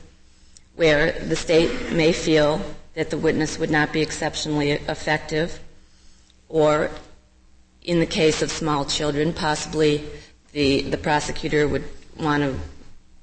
[0.76, 2.60] where the state may feel
[2.96, 5.60] that the witness would not be exceptionally effective,
[6.48, 6.90] or
[7.82, 10.02] in the case of small children, possibly
[10.52, 11.84] the, the prosecutor would
[12.18, 12.58] want to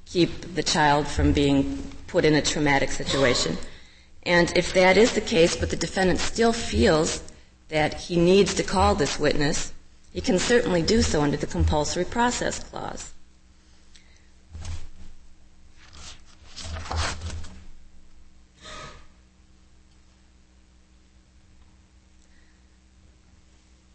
[0.05, 3.57] keep the child from being put in a traumatic situation.
[4.21, 7.23] And if that is the case, but the defendant still feels
[7.69, 9.73] that he needs to call this witness,
[10.13, 13.12] he can certainly do so under the compulsory process clause.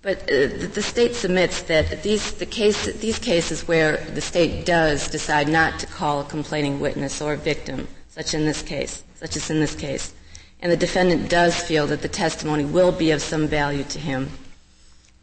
[0.09, 5.07] But uh, the state submits that these, the case, these cases where the state does
[5.07, 9.51] decide not to call a complaining witness or victim, such in this case, such as
[9.51, 10.15] in this case,
[10.61, 14.31] and the defendant does feel that the testimony will be of some value to him,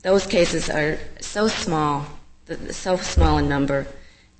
[0.03, 2.05] those cases are so small,
[2.69, 3.87] so small in number,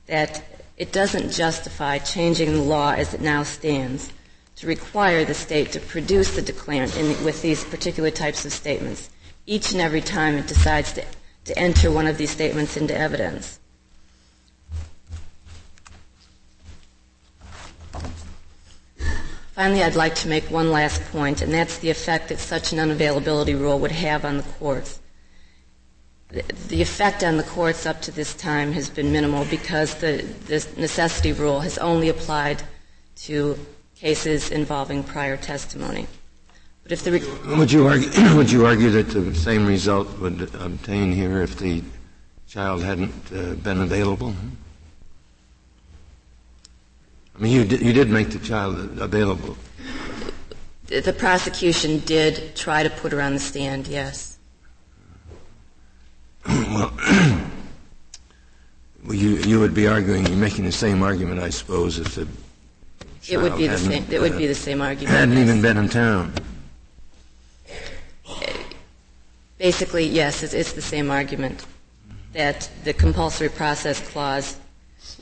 [0.06, 0.44] that
[0.78, 4.14] it doesn't justify changing the law as it now stands
[4.58, 9.10] to require the state to produce the declarant in, with these particular types of statements
[9.46, 11.04] each and every time it decides to,
[11.46, 13.60] to enter one of these statements into evidence.
[19.54, 22.80] Finally, I'd like to make one last point, and that's the effect that such an
[22.80, 25.00] unavailability rule would have on the courts
[26.68, 30.68] the effect on the courts up to this time has been minimal because the, the
[30.78, 32.62] necessity rule has only applied
[33.16, 33.58] to
[33.96, 36.08] cases involving prior testimony.
[36.86, 40.54] But if the re- would you argue would you argue that the same result would
[40.54, 41.82] obtain here if the
[42.48, 44.36] child hadn't uh, been available?
[47.36, 49.58] I mean, you did, you did make the child available.
[50.86, 54.38] The prosecution did try to put her on the stand, yes
[56.48, 56.91] well,
[59.06, 62.28] you, you would be arguing, you're making the same argument, I suppose, if the
[63.28, 64.06] it would be the same.
[64.12, 65.17] It would be the same argument.
[65.17, 66.32] Hadn't even been in town.
[69.58, 71.65] Basically, yes, it's, it's the same argument
[72.34, 74.58] that the compulsory process clause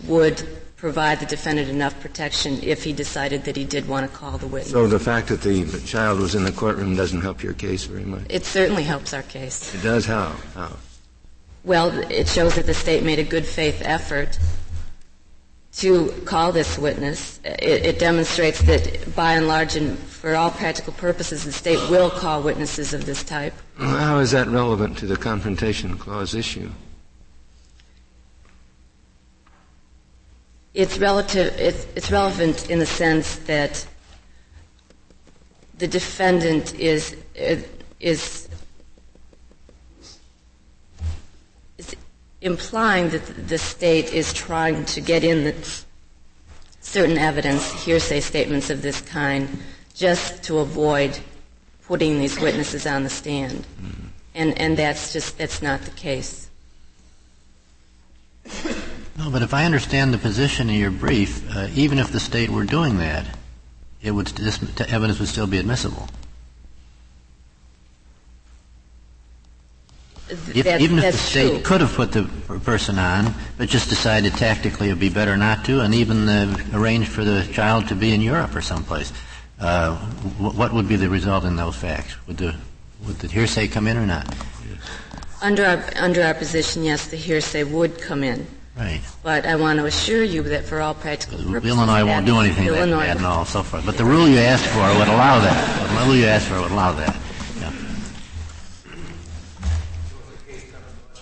[0.06, 0.42] would
[0.76, 4.48] provide the defendant enough protection if he decided that he did want to call the
[4.48, 4.72] witness.
[4.72, 8.04] So the fact that the child was in the courtroom doesn't help your case very
[8.04, 8.24] much.
[8.30, 9.74] It certainly helps our case.
[9.76, 10.36] It does how?
[10.56, 10.76] How?
[11.64, 14.38] Well, it shows that the state made a good faith effort
[15.78, 17.40] to call this witness.
[17.44, 22.10] It, it, demonstrates that, by and large, and for all practical purposes, the state will
[22.10, 23.54] call witnesses of this type.
[23.78, 26.70] How is that relevant to the Confrontation Clause issue?
[30.74, 31.54] It's relative.
[31.60, 33.86] It's, it's relevant in the sense that
[35.78, 37.16] the defendant is
[38.00, 38.48] is
[42.44, 45.56] implying that the state is trying to get in
[46.82, 49.48] certain evidence, hearsay statements of this kind,
[49.96, 51.18] just to avoid
[51.88, 53.60] putting these witnesses on the stand.
[53.82, 54.08] Mm-hmm.
[54.36, 56.50] And, and that's just, that's not the case.
[59.18, 62.50] No, but if I understand the position in your brief, uh, even if the state
[62.50, 63.26] were doing that,
[64.02, 64.60] it would, this
[64.92, 66.10] evidence would still be admissible.
[70.36, 71.62] That, even if the state true.
[71.62, 72.24] could have put the
[72.64, 76.56] person on, but just decided tactically it would be better not to, and even uh,
[76.74, 79.12] arranged for the child to be in Europe or someplace,
[79.60, 79.96] uh,
[80.38, 82.16] what would be the result in those facts?
[82.28, 82.56] Would the
[83.06, 84.34] would the hearsay come in or not?
[85.42, 88.48] Under our, under our position, yes, the hearsay would come in.
[88.78, 89.02] Right.
[89.22, 92.68] But I want to assure you that for all practical purposes, Illinois won't do anything
[92.68, 93.86] Illinois that bad and all so forth.
[93.86, 95.90] But the rule you asked for would allow that.
[95.90, 97.16] The rule you asked for would allow that.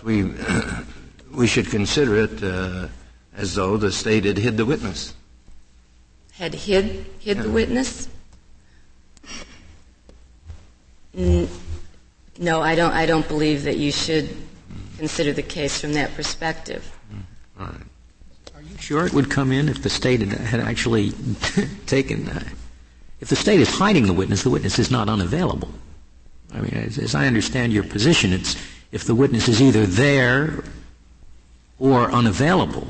[0.03, 0.33] We
[1.31, 2.87] we should consider it uh,
[3.35, 5.13] as though the state had hid the witness.
[6.33, 7.43] Had hid hid yeah.
[7.43, 8.09] the witness?
[11.13, 12.93] no, I don't.
[12.93, 14.29] I don't believe that you should
[14.97, 16.89] consider the case from that perspective.
[17.59, 17.75] All right.
[18.55, 21.11] Are you sure it would come in if the state had, had actually
[21.85, 22.29] taken?
[22.29, 22.43] Uh,
[23.19, 25.69] if the state is hiding the witness, the witness is not unavailable.
[26.53, 28.55] I mean, as, as I understand your position, it's
[28.91, 30.63] if the witness is either there
[31.79, 32.87] or unavailable,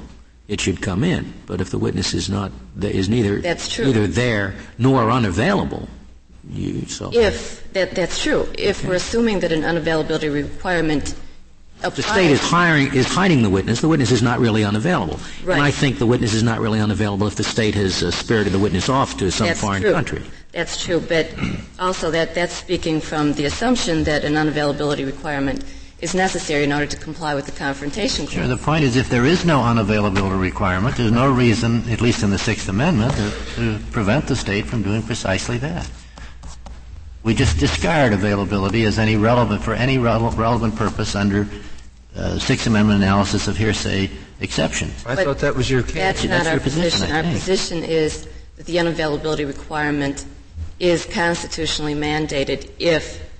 [0.48, 1.34] it should come in.
[1.46, 5.88] But if the witness is not is neither neither there nor unavailable,
[6.50, 8.48] you so if that that's true.
[8.58, 8.90] If okay.
[8.90, 11.16] we're assuming that an unavailability requirement
[11.82, 13.82] the state is hiring is hiding the witness.
[13.82, 15.56] The witness is not really unavailable, right.
[15.56, 18.54] and I think the witness is not really unavailable if the state has uh, spirited
[18.54, 19.92] the witness off to some that's foreign true.
[19.92, 20.22] country.
[20.52, 21.34] That's true, but
[21.80, 25.64] also that that's speaking from the assumption that an unavailability requirement
[26.02, 28.34] is necessary in order to comply with the confrontation clause.
[28.34, 28.48] Sure.
[28.48, 32.32] The point is, if there is no unavailability requirement, there's no reason, at least in
[32.32, 35.90] the Sixth Amendment, to, to prevent the state from doing precisely that.
[37.24, 41.48] We just discard availability as any relevant for any re- relevant purpose under
[42.16, 44.10] uh, Sixth Amendment analysis of hearsay
[44.40, 45.06] exceptions.
[45.06, 45.94] I but thought that was your case.
[45.94, 47.02] That's, that's not our position.
[47.02, 50.26] position our position is that the unavailability requirement
[50.80, 53.31] is constitutionally mandated if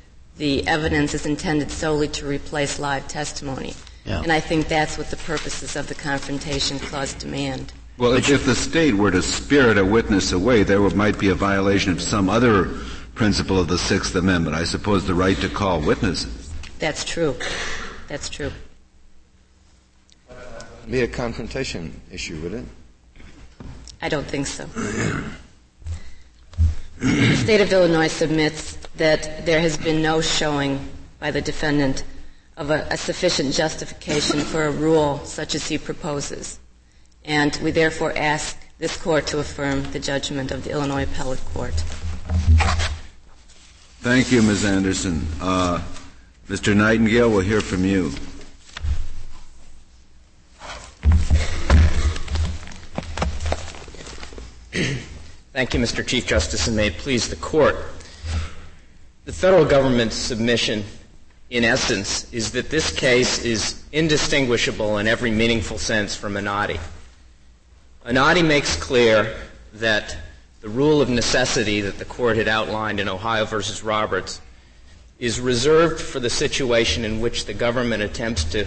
[0.42, 3.76] the evidence is intended solely to replace live testimony.
[4.06, 4.24] Yeah.
[4.24, 7.74] And I think that's what the purposes of the Confrontation Clause demand.
[8.00, 11.36] Well, if, if the state were to spirit a witness away, there might be a
[11.36, 12.66] violation of some other
[13.14, 14.56] principle of the Sixth Amendment.
[14.56, 16.52] I suppose the right to call witnesses.
[16.80, 17.36] That's true.
[18.08, 18.52] That's true.
[20.90, 22.66] Be a confrontation issue, would it?
[24.02, 24.66] I don't think so.
[26.98, 30.88] the state of Illinois submits that there has been no showing
[31.20, 32.04] by the defendant
[32.56, 36.60] of a, a, sufficient justification for a rule such as he proposes.
[37.26, 41.74] And we therefore ask this court to affirm the judgment of the Illinois Appellate Court.
[44.02, 44.66] Thank you, Ms.
[44.66, 45.26] Anderson.
[45.42, 45.82] Uh,
[46.48, 46.78] Mr.
[46.78, 48.12] Nightingale, we'll hear from you.
[55.54, 56.06] Thank you, Mr.
[56.06, 57.78] Chief Justice, and may it please the court.
[59.24, 60.84] The federal government's submission,
[61.52, 66.80] in essence, is that this case is indistinguishable in every meaningful sense from Inadi.
[68.04, 69.36] Inadi makes clear
[69.74, 70.18] that
[70.62, 74.42] the rule of necessity that the court had outlined in Ohio versus Roberts
[75.20, 78.66] is reserved for the situation in which the government attempts to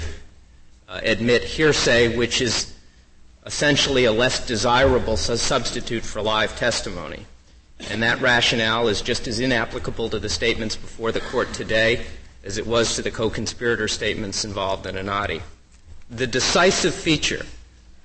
[0.88, 2.72] uh, admit hearsay, which is
[3.44, 7.26] essentially a less desirable substitute for live testimony.
[7.90, 12.04] And that rationale is just as inapplicable to the statements before the court today
[12.44, 15.40] as it was to the co-conspirator statements involved in Inadi.
[16.10, 17.44] the decisive feature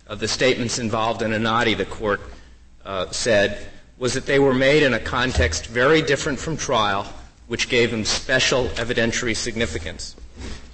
[0.07, 2.21] of the statements involved in Inadi, the court
[2.85, 3.67] uh, said,
[3.97, 7.05] was that they were made in a context very different from trial,
[7.47, 10.15] which gave them special evidentiary significance.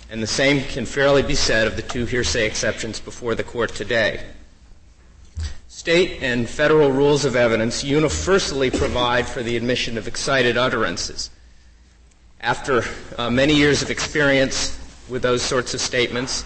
[0.09, 3.73] And the same can fairly be said of the two hearsay exceptions before the court
[3.73, 4.23] today.
[5.85, 11.29] State and federal rules of evidence universally provide for the admission of excited utterances.
[12.41, 12.83] After
[13.19, 14.79] uh, many years of experience
[15.09, 16.43] with those sorts of statements,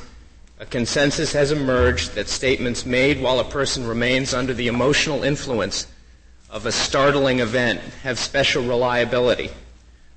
[0.60, 5.88] a consensus has emerged that statements made while a person remains under the emotional influence
[6.50, 9.52] of a startling event have special reliability.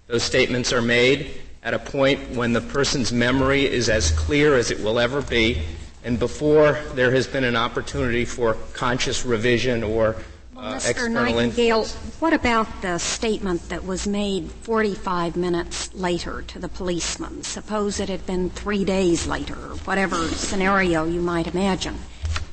[0.09, 1.31] Those statements are made
[1.63, 5.63] at a point when the person's memory is as clear as it will ever be
[6.05, 10.17] and before there has been an opportunity for conscious revision or
[10.57, 11.11] uh, Mr.
[11.11, 11.87] Nightingale,
[12.21, 17.43] what about the statement that was made 45 minutes later to the policeman?
[17.43, 21.99] Suppose it had been three days later, or whatever scenario you might imagine.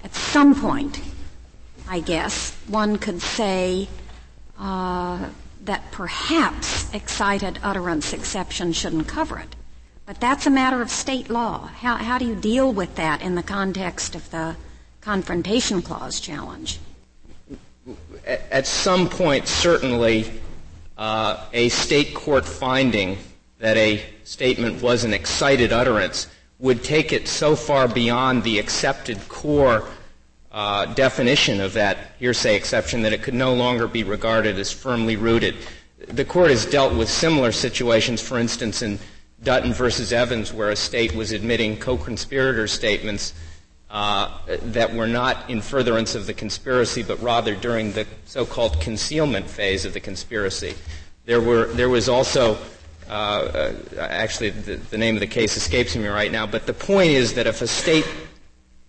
[0.03, 0.99] At some point,
[1.87, 3.87] I guess, one could say
[4.57, 5.29] uh,
[5.65, 9.55] that perhaps excited utterance exception shouldn't cover it.
[10.09, 11.67] But that's a matter of state law.
[11.67, 14.55] How, how do you deal with that in the context of the
[15.01, 16.79] Confrontation Clause challenge?
[18.25, 20.31] at some point, certainly,
[20.97, 23.19] uh, a state court finding
[23.59, 29.19] that a statement was an excited utterance would take it so far beyond the accepted
[29.29, 29.87] core
[30.51, 35.15] uh, definition of that hearsay exception that it could no longer be regarded as firmly
[35.15, 35.55] rooted.
[36.07, 38.97] The court has dealt with similar situations, for instance, in
[39.43, 43.33] Dutton versus Evans, where a state was admitting co-conspirator statements
[43.89, 49.49] uh, that were not in furtherance of the conspiracy, but rather during the so-called concealment
[49.49, 50.75] phase of the conspiracy.
[51.25, 52.57] There were there was also
[53.09, 56.73] uh, uh, actually the, the, name of the case escapes me right now, but the
[56.73, 58.07] point is that if a state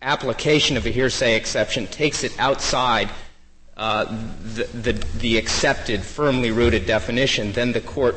[0.03, 3.09] application of a hearsay exception takes it outside
[3.79, 4.05] uh,
[4.55, 8.17] the, the, the, accepted, firmly rooted definition, then the court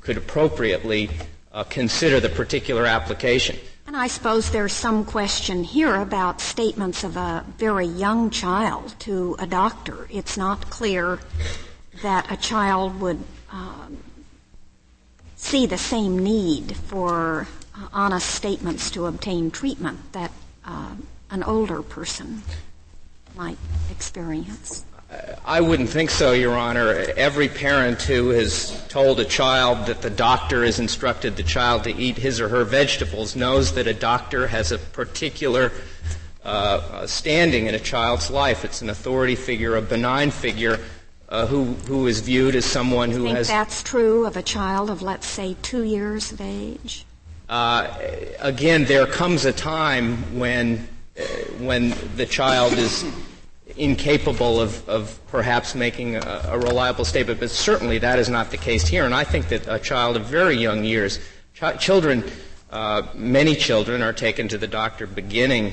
[0.00, 1.08] could appropriately
[1.56, 3.56] uh, consider the particular application.
[3.86, 9.36] And I suppose there's some question here about statements of a very young child to
[9.38, 10.06] a doctor.
[10.10, 11.18] It's not clear
[12.02, 13.96] that a child would um,
[15.36, 20.32] see the same need for uh, honest statements to obtain treatment that
[20.66, 20.94] uh,
[21.30, 22.42] an older person
[23.34, 23.58] might
[23.90, 24.84] experience.
[25.44, 26.88] I wouldn't think so, Your Honor.
[27.16, 31.94] Every parent who has told a child that the doctor has instructed the child to
[31.94, 35.70] eat his or her vegetables knows that a doctor has a particular
[36.44, 38.64] uh, standing in a child's life.
[38.64, 40.80] It's an authority figure, a benign figure,
[41.28, 43.48] uh, who who is viewed as someone who think has.
[43.48, 47.04] That's true of a child of, let's say, two years of age.
[47.48, 47.96] Uh,
[48.40, 50.88] again, there comes a time when
[51.18, 51.22] uh,
[51.58, 53.04] when the child is
[53.76, 58.56] incapable of, of perhaps making a, a, reliable statement, but certainly that is not the
[58.56, 59.04] case here.
[59.04, 61.18] And I think that a child of very young years,
[61.54, 62.24] ch- children,
[62.70, 65.72] uh, many children are taken to the doctor beginning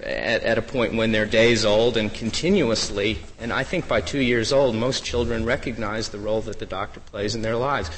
[0.00, 3.18] at, at, a point when they're days old and continuously.
[3.38, 7.00] And I think by two years old, most children recognize the role that the doctor
[7.00, 7.90] plays in their lives.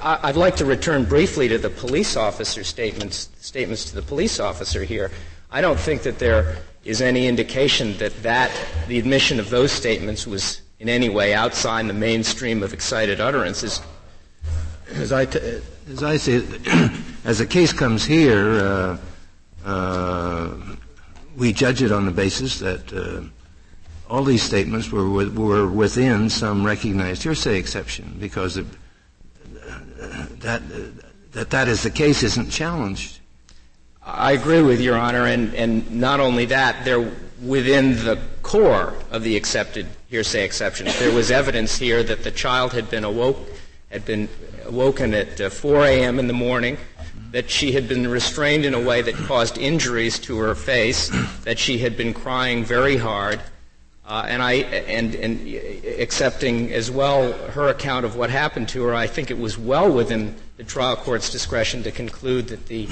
[0.00, 4.40] I, would like to return briefly to the police officer statements, statements to the police
[4.40, 5.10] officer here.
[5.54, 6.56] I don't think that they're
[7.00, 8.50] any indication that that
[8.88, 13.80] the admission of those statements was in any way outside the mainstream of excited utterances.
[14.94, 15.38] As I, t-
[15.88, 16.90] as I it,
[17.24, 18.98] as the case comes here, uh,
[19.64, 20.56] uh,
[21.36, 23.22] we judge it on the basis that uh,
[24.10, 28.76] all these statements were, were within some recognized hearsay exception because of,
[30.40, 30.60] that,
[31.30, 33.20] that that is the case isn't challenged.
[34.06, 37.10] I agree with Your Honor, and, and not only that, they're
[37.42, 40.98] within the core of the accepted hearsay exceptions.
[40.98, 43.38] There was evidence here that the child had been awoke,
[43.90, 44.28] had been
[44.66, 46.18] awoken at uh, 4 a.m.
[46.18, 46.76] in the morning,
[47.30, 51.10] that she had been restrained in a way that caused injuries to her face,
[51.44, 53.40] that she had been crying very hard,
[54.06, 55.48] uh, and I and, and
[55.98, 59.90] accepting as well her account of what happened to her, I think it was well
[59.90, 62.86] within the trial court's discretion to conclude that the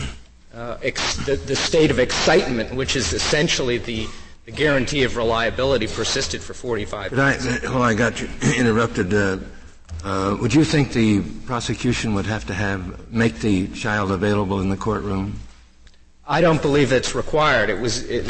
[0.54, 4.06] uh, ex- the, the, state of excitement, which is essentially the,
[4.44, 7.64] the guarantee of reliability, persisted for 45 minutes.
[7.64, 9.14] I, well, I got you interrupted.
[9.14, 9.38] Uh,
[10.04, 14.68] uh, would you think the prosecution would have to have make the child available in
[14.68, 15.38] the courtroom?
[16.26, 17.70] I don't believe that's required.
[17.70, 18.22] It was it,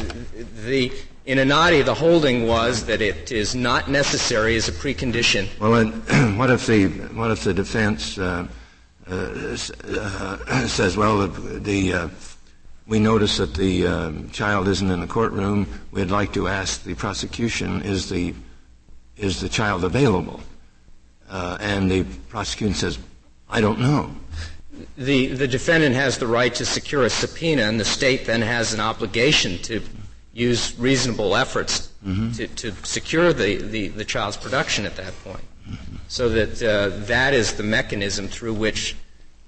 [0.64, 0.92] the
[1.24, 5.46] in Inadi, the holding was that it is not necessary as a precondition.
[5.60, 5.86] Well,
[6.36, 8.18] what if the what if the defense
[9.10, 12.08] uh, uh, says, well, the, the uh,
[12.86, 15.66] we notice that the um, child isn't in the courtroom.
[15.92, 18.34] We'd like to ask the prosecution, is the,
[19.16, 20.40] is the child available?
[21.30, 22.98] Uh, and the prosecution says,
[23.48, 24.10] I don't know.
[24.98, 28.72] The, the defendant has the right to secure a subpoena, and the state then has
[28.72, 29.80] an obligation to
[30.32, 32.32] use reasonable efforts mm-hmm.
[32.32, 35.44] to, to secure the, the, the, child's production at that point.
[36.08, 38.96] So that uh, that is the mechanism through which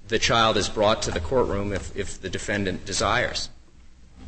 [0.07, 3.49] the child is brought to the courtroom if, if the defendant desires.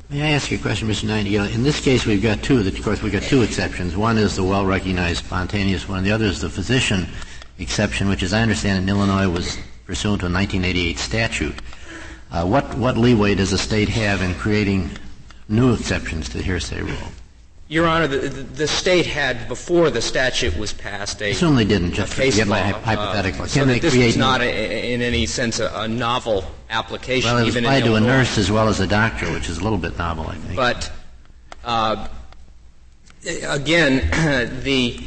[0.10, 1.04] May I ask you a question, Mr.
[1.04, 1.46] Nightingale?
[1.46, 2.60] In this case, we've got two.
[2.60, 3.98] Of course, we've got two exceptions.
[3.98, 6.04] One is the well-recognized spontaneous one.
[6.04, 7.08] The other is the physician
[7.60, 11.56] exception, which, as I understand, in Illinois was pursuant to a 1988 statute.
[12.32, 14.90] Uh, what, what leeway does the state have in creating
[15.50, 17.12] new exceptions to the hearsay rule?
[17.70, 21.34] Your Honor, the, the, state had before the statute was passed a.
[21.34, 21.34] They
[21.66, 21.94] didn't.
[21.94, 23.44] Just case law, hypothetical.
[23.44, 26.46] Uh, so Can they this create was not a, in any sense a, a, novel
[26.70, 27.30] application.
[27.30, 29.64] Well, it was applied to a nurse as well as a doctor, which is a
[29.64, 30.56] little bit novel, I think.
[30.56, 30.90] But
[31.66, 32.08] uh,
[33.26, 33.98] again,
[34.64, 35.02] the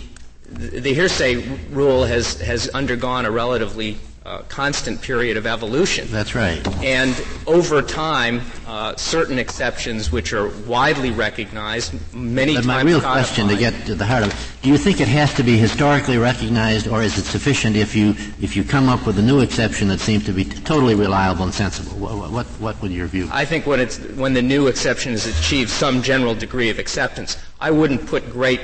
[0.51, 1.37] the hearsay
[1.71, 3.97] rule has has undergone a relatively
[4.27, 6.07] uh, constant period of evolution.
[6.11, 6.67] That's right.
[6.85, 7.15] And
[7.47, 13.25] over time, uh, certain exceptions which are widely recognized, many but times my real codified.
[13.25, 15.57] question to get to the heart of it, do you think it has to be
[15.57, 18.11] historically recognized or is it sufficient if you,
[18.43, 21.45] if you come up with a new exception that seems to be t- totally reliable
[21.45, 21.93] and sensible?
[21.93, 23.29] What, what, what would your view?
[23.33, 27.39] I think when, it's, when the new exception has achieved some general degree of acceptance,
[27.59, 28.61] I wouldn't put great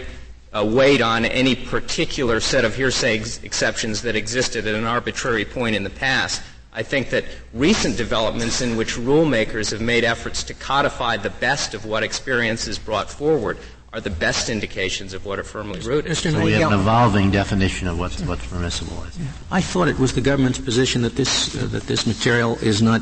[0.52, 5.44] uh, weight on any particular set of hearsay ex- exceptions that existed at an arbitrary
[5.44, 6.42] point in the past.
[6.72, 7.24] I think that
[7.54, 12.68] recent developments in which rulemakers have made efforts to codify the best of what experience
[12.68, 13.58] is brought forward
[13.92, 16.12] are the best indications of what are firmly rooted.
[16.12, 16.32] Mr.
[16.32, 19.02] So we have an evolving definition of what's, what's permissible.
[19.50, 22.82] I, I thought it was the government's position that this uh, that this material is
[22.82, 23.00] not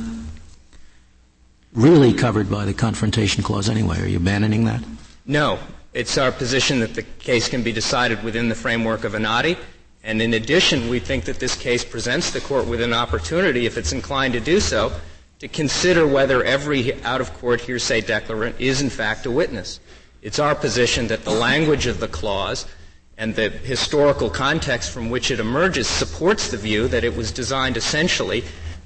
[1.73, 4.01] really covered by the confrontation clause anyway.
[4.01, 4.85] Are you abandoning that?
[5.27, 5.59] No,
[5.95, 9.57] it's our position that the case can be decided within the framework of Inadi.
[10.03, 13.79] And in addition, we think that this case presents the court with an opportunity, if
[13.79, 14.93] it's inclined to do so,
[15.39, 19.81] to consider whether every out of court hearsay declarant is in fact a witness.
[20.21, 22.67] It's our position that the language of the clause
[23.17, 27.77] and the historical context from which it emerges supports the view that it was designed
[27.77, 28.43] essentially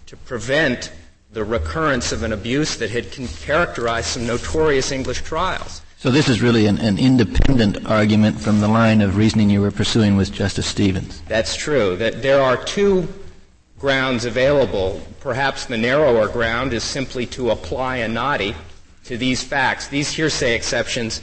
[0.07, 0.93] to prevent
[1.33, 5.83] the recurrence of an abuse that had characterized some notorious English trials.
[5.99, 9.73] So this is really an, an, independent argument from the line of reasoning you were
[9.73, 11.21] pursuing with Justice Stevens.
[11.23, 11.97] That's true.
[11.97, 13.09] That there are two
[13.81, 15.01] grounds available.
[15.19, 18.55] Perhaps the narrower ground is simply to apply Inadi
[19.07, 19.89] to these facts.
[19.89, 21.21] These hearsay exceptions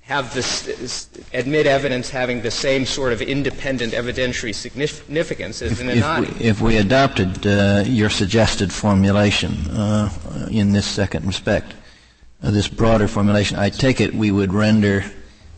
[0.00, 6.24] have this, admit evidence having the same sort of independent evidentiary significance as in Inadi.
[6.24, 10.10] If we, if we adopted uh, your suggested formulation uh,
[10.50, 11.74] in this second respect,
[12.40, 15.04] this broader formulation, I take it we would render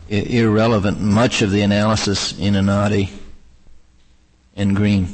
[0.09, 3.09] irrelevant much of the analysis in Inadi
[4.55, 5.07] and Green.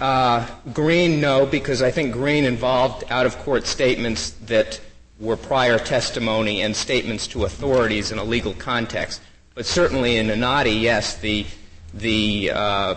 [0.00, 4.80] Uh, Green, no, because I think Green involved out of court statements that
[5.18, 9.20] were prior testimony and statements to authorities in a legal context.
[9.54, 11.46] But certainly in Inadi, yes, the,
[11.94, 12.94] the uh,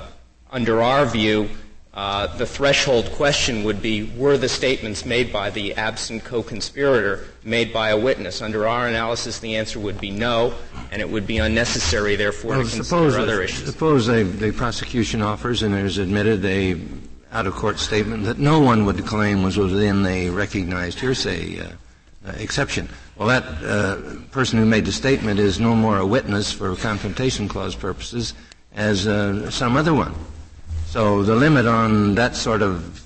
[0.52, 1.50] under our view,
[1.94, 7.26] uh, the threshold question would be were the statements made by the absent co conspirator
[7.44, 8.42] made by a witness?
[8.42, 10.54] Under our analysis, the answer would be no,
[10.92, 13.66] and it would be unnecessary, therefore, well, to consider other issues.
[13.66, 16.80] Suppose a, the prosecution offers and there's admitted a
[17.32, 21.70] out of court statement that no one would claim was within the recognized hearsay uh,
[22.28, 22.90] uh, exception.
[23.18, 27.48] Well, that uh, person who made the statement is no more a witness for confrontation
[27.48, 28.34] clause purposes
[28.76, 30.14] as uh, some other one.
[30.90, 33.06] So the limit on that sort of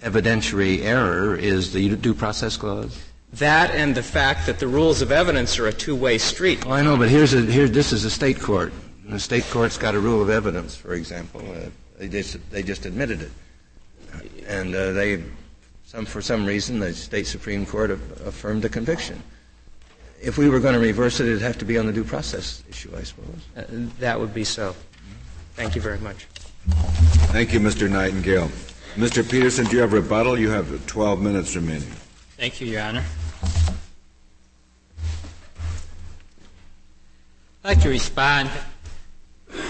[0.00, 3.02] evidentiary error is the due process clause.
[3.32, 6.64] That and the fact that the rules of evidence are a two-way street.
[6.64, 8.72] Oh, I know, but here's a, here, this is a state court.
[9.02, 11.40] And the state court's got a rule of evidence, for example.
[11.40, 11.68] Uh,
[11.98, 13.32] they, just, they just admitted it.
[14.46, 15.24] And uh, they,
[15.84, 19.20] some, for some reason, the state Supreme Court affirmed the conviction.
[20.22, 22.62] If we were going to reverse it, it'd have to be on the due process
[22.70, 23.40] issue, I suppose.
[23.56, 23.64] Uh,
[23.98, 24.76] that would be so.
[25.56, 26.28] Thank you very much.
[26.66, 27.90] Thank you, Mr.
[27.90, 28.50] Nightingale.
[28.96, 29.28] Mr.
[29.28, 30.38] Peterson, do you have rebuttal?
[30.38, 31.82] You have 12 minutes remaining.
[32.36, 33.04] Thank you, Your Honor.
[37.64, 38.50] I'd like to respond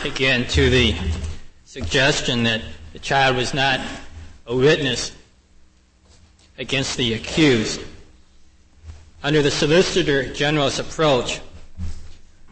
[0.04, 0.94] again to the
[1.64, 3.80] suggestion that the child was not
[4.46, 5.12] a witness
[6.58, 7.80] against the accused.
[9.22, 11.40] Under the Solicitor General's approach,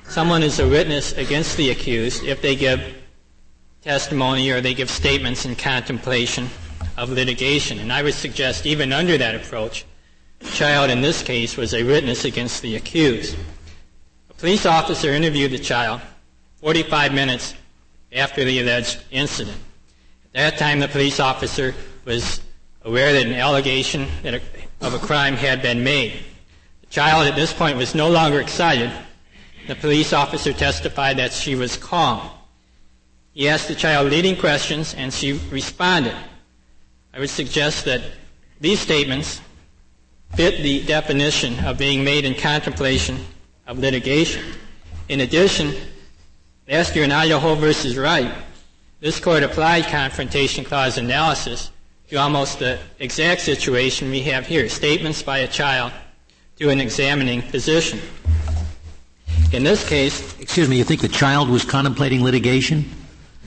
[0.05, 3.02] someone is a witness against the accused if they give
[3.83, 6.49] testimony or they give statements in contemplation
[6.97, 7.81] of litigation.
[7.81, 9.85] And I would suggest even under that approach,
[10.39, 13.37] the child in this case was a witness against the accused.
[14.31, 16.01] A police officer interviewed the child
[16.57, 17.55] 45 minutes
[18.13, 19.57] after the alleged incident.
[20.35, 21.75] At that time, the police officer
[22.05, 22.41] was
[22.83, 24.41] aware that an allegation that a,
[24.81, 26.21] of a crime had been made.
[26.83, 28.93] The child at this point was no longer excited.
[29.67, 32.31] The police officer testified that she was calm.
[33.35, 36.15] He asked the child leading questions and she responded.
[37.15, 38.03] I would suggest that
[38.61, 39.41] these statements
[40.35, 43.19] fit the definition of being made in contemplation
[43.67, 44.43] of litigation.
[45.09, 45.75] In addition,
[46.69, 48.33] last year in Idaho versus Wright,
[49.01, 51.71] this court applied confrontation clause analysis
[52.09, 55.93] to almost the exact situation we have here statements by a child
[56.57, 57.99] to an examining physician.
[59.53, 60.39] In this case.
[60.39, 62.85] Excuse me, you think the child was contemplating litigation?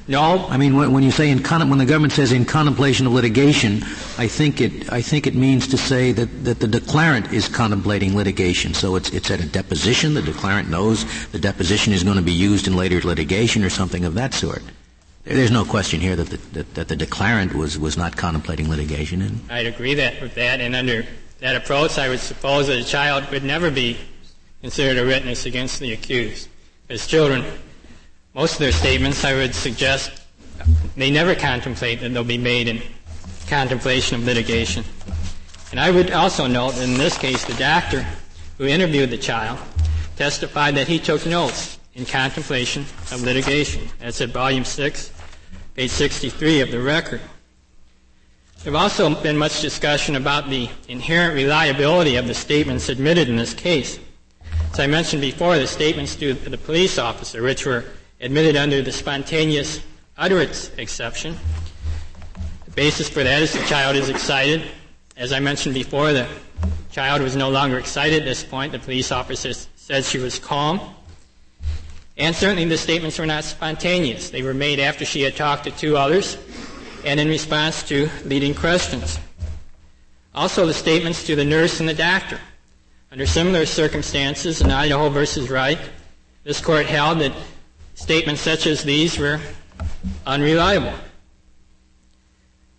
[0.07, 0.45] No.
[0.49, 3.83] I mean, when you say in when the government says in contemplation of litigation,
[4.17, 8.15] I think it I think it means to say that, that the declarant is contemplating
[8.15, 8.73] litigation.
[8.75, 10.13] So it's it's at a deposition.
[10.13, 14.05] The declarant knows the deposition is going to be used in later litigation or something
[14.05, 14.61] of that sort.
[15.25, 19.23] There's no question here that the, that, that the declarant was, was not contemplating litigation.
[19.23, 21.03] And I'd agree that with that, and under
[21.39, 23.97] that approach, I would suppose that a child would never be
[24.61, 26.47] considered a witness against the accused.
[26.89, 27.43] As children,
[28.35, 30.11] most of their statements, I would suggest,
[30.97, 32.81] they never contemplate that they'll be made in
[33.47, 34.83] contemplation of litigation.
[35.71, 38.05] And I would also note that in this case, the doctor
[38.57, 39.57] who interviewed the child
[40.17, 42.83] testified that he took notes in contemplation
[43.13, 43.87] of litigation.
[43.99, 45.13] That's at volume 6,
[45.75, 47.21] page 63 of the record.
[48.63, 53.53] There's also been much discussion about the inherent reliability of the statements admitted in this
[53.53, 53.97] case.
[54.73, 57.85] As I mentioned before, the statements to the police officer, which were
[58.25, 59.79] admitted under the spontaneous
[60.17, 61.37] utterance exception,
[62.65, 64.63] the basis for that is the child is excited.
[65.15, 66.27] As I mentioned before, the
[66.89, 68.71] child was no longer excited at this point.
[68.71, 70.81] The police officer said she was calm.
[72.17, 74.31] And certainly the statements were not spontaneous.
[74.31, 76.35] They were made after she had talked to two others
[77.05, 79.19] and in response to leading questions.
[80.33, 82.39] Also, the statements to the nurse and the doctor.
[83.11, 85.79] Under similar circumstances in Idaho versus Wright,
[86.43, 87.31] this court held that
[87.95, 89.39] statements such as these were
[90.27, 90.93] unreliable.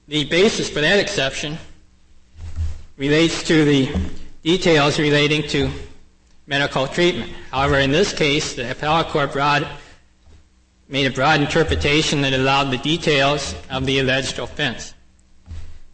[0.08, 1.58] The basis for that exception
[2.96, 3.92] relates to the
[4.42, 5.70] details relating to
[6.46, 7.32] medical treatment.
[7.50, 9.66] However, in this case, the appellate court broad,
[10.88, 14.94] made a broad interpretation that allowed the details of the alleged offense.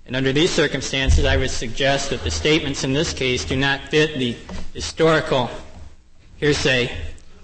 [0.04, 3.88] And under these circumstances, I would suggest that the statements in this case do not
[3.88, 4.36] fit the
[4.74, 5.48] historical
[6.36, 6.90] hearsay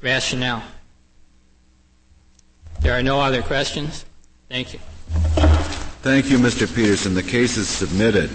[0.03, 0.63] rationale.
[2.81, 4.05] There are no other questions.
[4.49, 4.79] Thank you.
[6.03, 6.73] Thank you, Mr.
[6.73, 7.15] Peterson.
[7.15, 8.31] The case is submitted.